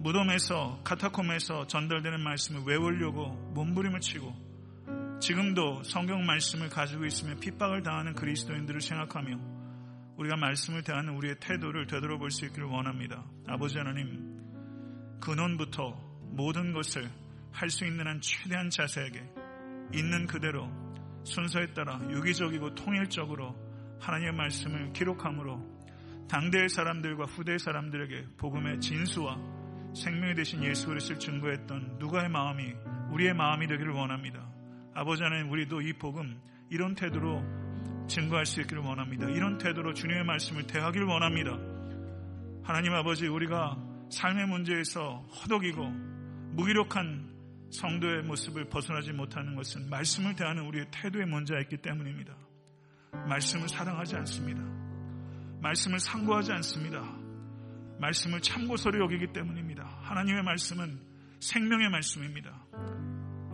무덤에서 0.00 0.80
카타콤에서 0.82 1.68
전달되는 1.68 2.20
말씀을 2.20 2.62
외우려고 2.66 3.28
몸부림을 3.54 4.00
치고 4.00 4.34
지금도 5.20 5.84
성경 5.84 6.26
말씀을 6.26 6.68
가지고 6.68 7.04
있으며 7.04 7.38
핍박을 7.38 7.84
당하는 7.84 8.14
그리스도인들을 8.14 8.80
생각하며 8.80 9.38
우리가 10.16 10.34
말씀을 10.38 10.82
대하는 10.82 11.14
우리의 11.14 11.36
태도를 11.38 11.86
되돌아볼 11.86 12.32
수 12.32 12.46
있기를 12.46 12.66
원합니다. 12.66 13.24
아버지 13.46 13.78
하나님 13.78 14.40
근원부터 15.20 15.92
모든 16.32 16.72
것을 16.72 17.08
할 17.52 17.70
수 17.70 17.84
있는 17.84 18.08
한 18.08 18.20
최대한 18.20 18.70
자세하게 18.70 19.39
있는 19.94 20.26
그대로 20.26 20.68
순서에 21.24 21.66
따라 21.74 22.00
유기적이고 22.10 22.74
통일적으로 22.74 23.54
하나님의 24.00 24.32
말씀을 24.34 24.92
기록함으로 24.92 25.80
당대의 26.28 26.68
사람들과 26.68 27.24
후대의 27.24 27.58
사람들에게 27.58 28.36
복음의 28.38 28.80
진수와 28.80 29.36
생명이 29.94 30.34
되신 30.34 30.62
예수 30.64 30.86
그리스도를 30.86 31.18
증거했던 31.18 31.96
누가의 31.98 32.28
마음이 32.28 32.72
우리의 33.10 33.34
마음이 33.34 33.66
되기를 33.66 33.92
원합니다. 33.92 34.48
아버지 34.94 35.22
하나님 35.22 35.50
우리도 35.50 35.80
이 35.82 35.92
복음 35.94 36.40
이런 36.70 36.94
태도로 36.94 37.42
증거할 38.06 38.46
수 38.46 38.60
있기를 38.60 38.82
원합니다. 38.82 39.28
이런 39.28 39.58
태도로 39.58 39.94
주님의 39.94 40.24
말씀을 40.24 40.66
대하기를 40.66 41.06
원합니다. 41.06 41.58
하나님 42.62 42.92
아버지 42.92 43.26
우리가 43.26 43.76
삶의 44.10 44.46
문제에서 44.46 45.26
허덕이고 45.28 45.84
무기력한 46.52 47.29
성도의 47.70 48.22
모습을 48.22 48.68
벗어나지 48.68 49.12
못하는 49.12 49.54
것은 49.54 49.88
말씀을 49.88 50.34
대하는 50.34 50.66
우리의 50.66 50.86
태도에 50.90 51.24
문제가 51.24 51.60
있기 51.60 51.78
때문입니다. 51.78 52.34
말씀을 53.28 53.68
사랑하지 53.68 54.16
않습니다. 54.16 54.62
말씀을 55.60 55.98
상고하지 55.98 56.52
않습니다. 56.52 57.02
말씀을 58.00 58.40
참고서로 58.40 59.02
여기기 59.04 59.32
때문입니다. 59.32 59.84
하나님의 60.02 60.42
말씀은 60.42 61.00
생명의 61.40 61.90
말씀입니다. 61.90 62.66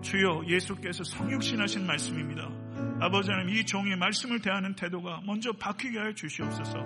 주여 0.02 0.44
예수께서 0.46 1.02
성육신하신 1.04 1.86
말씀입니다. 1.86 2.48
아버지 3.00 3.30
하나님 3.30 3.56
이 3.56 3.64
종이 3.64 3.96
말씀을 3.96 4.40
대하는 4.40 4.74
태도가 4.74 5.22
먼저 5.24 5.52
바뀌게 5.52 5.98
하여 5.98 6.12
주시옵소서. 6.12 6.78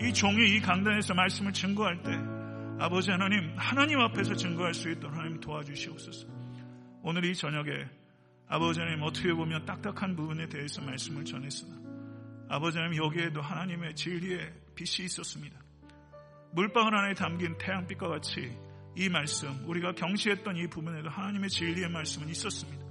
이 0.00 0.12
종이 0.12 0.56
이 0.56 0.60
강단에서 0.60 1.14
말씀을 1.14 1.52
증거할 1.52 2.02
때 2.02 2.10
아버지 2.78 3.10
하나님 3.10 3.54
하나님 3.56 4.00
앞에서 4.00 4.34
증거할 4.34 4.74
수 4.74 4.90
있도록 4.90 5.16
하나님 5.16 5.40
도와주시옵소서. 5.40 6.43
오늘 7.06 7.26
이 7.26 7.34
저녁에 7.34 7.70
아버지 8.48 8.80
하나님 8.80 9.02
어떻게 9.02 9.30
보면 9.34 9.66
딱딱한 9.66 10.16
부분에 10.16 10.48
대해서 10.48 10.80
말씀을 10.80 11.26
전했으나 11.26 11.76
아버지 12.48 12.78
하나님 12.78 13.04
여기에도 13.04 13.42
하나님의 13.42 13.94
진리의 13.94 14.50
빛이 14.74 15.04
있었습니다. 15.04 15.60
물방울 16.52 16.96
안에 16.96 17.12
담긴 17.12 17.58
태양빛과 17.58 18.08
같이 18.08 18.56
이 18.96 19.10
말씀, 19.10 19.48
우리가 19.68 19.92
경시했던 19.92 20.56
이 20.56 20.66
부분에도 20.68 21.10
하나님의 21.10 21.50
진리의 21.50 21.90
말씀은 21.90 22.28
있었습니다. 22.28 22.82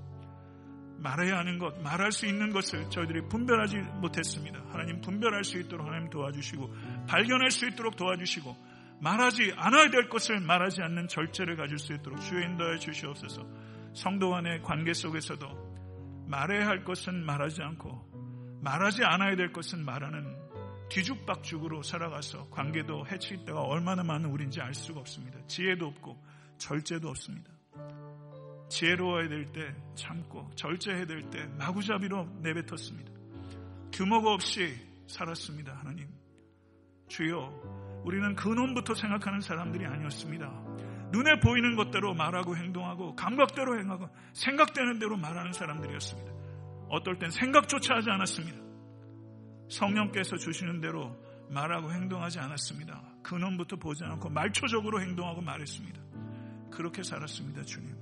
말해야 0.99 1.39
하는 1.39 1.57
것, 1.57 1.81
말할 1.81 2.11
수 2.11 2.27
있는 2.27 2.51
것을 2.51 2.91
저희들이 2.91 3.27
분별하지 3.29 3.77
못했습니다. 3.99 4.61
하나님 4.69 5.01
분별할 5.01 5.43
수 5.43 5.57
있도록 5.59 5.87
하나님 5.87 6.09
도와주시고, 6.11 6.71
발견할 7.07 7.49
수 7.49 7.67
있도록 7.67 7.95
도와주시고, 7.95 8.55
말하지 9.01 9.53
않아야 9.55 9.89
될 9.89 10.07
것을 10.07 10.39
말하지 10.39 10.81
않는 10.83 11.07
절제를 11.07 11.55
가질 11.55 11.79
수 11.79 11.93
있도록 11.93 12.21
주여 12.21 12.41
인도해 12.41 12.77
주시옵소서. 12.77 13.72
성도 13.93 14.31
간의 14.31 14.61
관계 14.63 14.93
속에서도 14.93 16.25
말해야 16.27 16.67
할 16.67 16.83
것은 16.83 17.25
말하지 17.25 17.61
않고, 17.61 18.59
말하지 18.61 19.03
않아야 19.03 19.35
될 19.35 19.51
것은 19.51 19.83
말하는 19.85 20.35
뒤죽박죽으로 20.89 21.81
살아가서 21.83 22.49
관계도 22.49 23.07
해칠 23.07 23.45
때가 23.45 23.61
얼마나 23.61 24.03
많은 24.03 24.29
우리인지 24.29 24.61
알 24.61 24.73
수가 24.73 24.99
없습니다. 24.99 25.39
지혜도 25.47 25.87
없고 25.87 26.21
절제도 26.57 27.09
없습니다. 27.09 27.51
지혜로워야 28.69 29.27
될 29.27 29.51
때 29.51 29.75
참고 29.95 30.49
절제해야 30.55 31.05
될 31.05 31.29
때 31.29 31.45
마구잡이로 31.57 32.25
내뱉었습니다. 32.41 33.11
규모가 33.91 34.33
없이 34.33 34.75
살았습니다. 35.07 35.73
하나님. 35.75 36.07
주여 37.07 38.01
우리는 38.05 38.35
근원부터 38.35 38.95
생각하는 38.95 39.41
사람들이 39.41 39.85
아니었습니다. 39.85 40.62
눈에 41.13 41.39
보이는 41.39 41.75
것대로 41.75 42.15
말하고 42.15 42.57
행동하고 42.57 43.15
감각대로 43.15 43.79
행하고 43.79 44.09
생각되는 44.33 44.97
대로 44.97 45.15
말하는 45.15 45.53
사람들이었습니다. 45.53 46.31
어떨 46.89 47.19
땐 47.19 47.29
생각조차 47.29 47.95
하지 47.95 48.09
않았습니다. 48.09 48.57
성령께서 49.69 50.37
주시는 50.37 50.81
대로 50.81 51.15
말하고 51.49 51.91
행동하지 51.91 52.39
않았습니다. 52.39 52.99
근원부터 53.21 53.75
보지 53.75 54.03
않고 54.03 54.29
말초적으로 54.29 55.01
행동하고 55.01 55.41
말했습니다. 55.41 56.01
그렇게 56.71 57.03
살았습니다, 57.03 57.61
주님. 57.61 57.95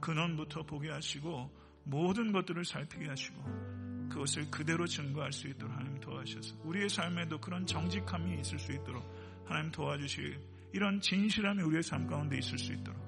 근원부터 0.00 0.64
보게 0.64 0.90
하시고 0.90 1.50
모든 1.84 2.32
것들을 2.32 2.66
살피게 2.66 3.08
하시고 3.08 4.08
그것을 4.10 4.50
그대로 4.50 4.86
증거할 4.86 5.32
수 5.32 5.48
있도록 5.48 5.74
하나님 5.74 5.98
도와주셔서 6.00 6.56
우리의 6.64 6.90
삶에도 6.90 7.40
그런 7.40 7.64
정직함이 7.64 8.38
있을 8.40 8.58
수 8.58 8.72
있도록 8.72 9.02
하나님 9.46 9.70
도와주시 9.70 10.36
이런 10.72 11.00
진실함이 11.00 11.62
우리의 11.62 11.82
삶 11.82 12.06
가운데 12.06 12.38
있을 12.38 12.58
수 12.58 12.72
있도록 12.72 13.00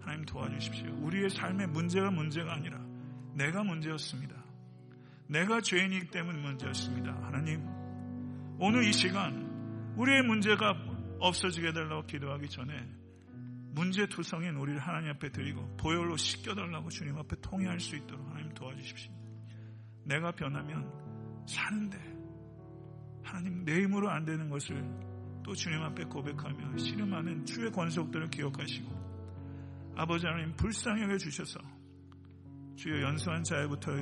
하나님 0.00 0.24
도와주십시오. 0.24 0.94
우리의 1.02 1.30
삶의 1.30 1.68
문제가 1.68 2.10
문제가 2.10 2.54
아니라 2.54 2.78
내가 3.34 3.62
문제였습니다. 3.64 4.34
내가 5.26 5.60
죄인이기 5.60 6.10
때문에 6.10 6.38
문제였습니다. 6.38 7.12
하나님, 7.22 7.66
오늘 8.58 8.84
이 8.84 8.92
시간 8.92 9.94
우리의 9.96 10.22
문제가 10.22 10.74
없어지게 11.20 11.68
해달라고 11.68 12.06
기도하기 12.06 12.48
전에 12.48 12.74
문제 13.72 14.06
투성인 14.06 14.54
우리를 14.56 14.78
하나님 14.78 15.10
앞에 15.10 15.30
드리고 15.30 15.76
보혈로 15.78 16.16
씻겨달라고 16.16 16.90
주님 16.90 17.16
앞에 17.18 17.36
통회할 17.40 17.80
수 17.80 17.96
있도록 17.96 18.28
하나님 18.28 18.52
도와주십시오. 18.54 19.12
내가 20.04 20.30
변하면 20.32 20.88
사는데 21.46 21.98
하나님 23.22 23.64
내 23.64 23.82
힘으로 23.82 24.10
안 24.10 24.24
되는 24.24 24.48
것을 24.48 24.84
또 25.44 25.54
주님 25.54 25.82
앞에 25.82 26.04
고백하며 26.04 26.78
씨름하는 26.78 27.44
주의 27.44 27.70
권속들을 27.70 28.30
기억하시고 28.30 29.94
아버지 29.96 30.26
하나님 30.26 30.56
불쌍히 30.56 31.02
여겨 31.02 31.18
주셔서 31.18 31.60
주여 32.76 33.02
연수한 33.02 33.44
자에부터 33.44 33.92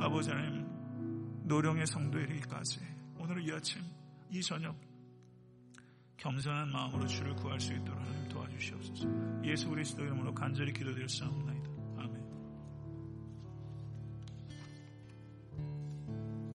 아버지 0.00 0.30
하나님 0.30 0.66
노령의 1.44 1.86
성도에 1.86 2.22
이르기까지 2.24 2.80
오늘 3.18 3.48
이 3.48 3.52
아침 3.52 3.80
이 4.30 4.42
저녁 4.42 4.76
겸손한 6.16 6.70
마음으로 6.70 7.06
주를 7.06 7.34
구할 7.34 7.58
수 7.58 7.72
있도록 7.72 7.98
하나님 7.98 8.28
도와주시옵소서. 8.28 9.08
예수 9.44 9.70
그리스도 9.70 10.04
이름으로 10.04 10.34
간절히 10.34 10.72
기도드렸사옵나이다 10.72 11.69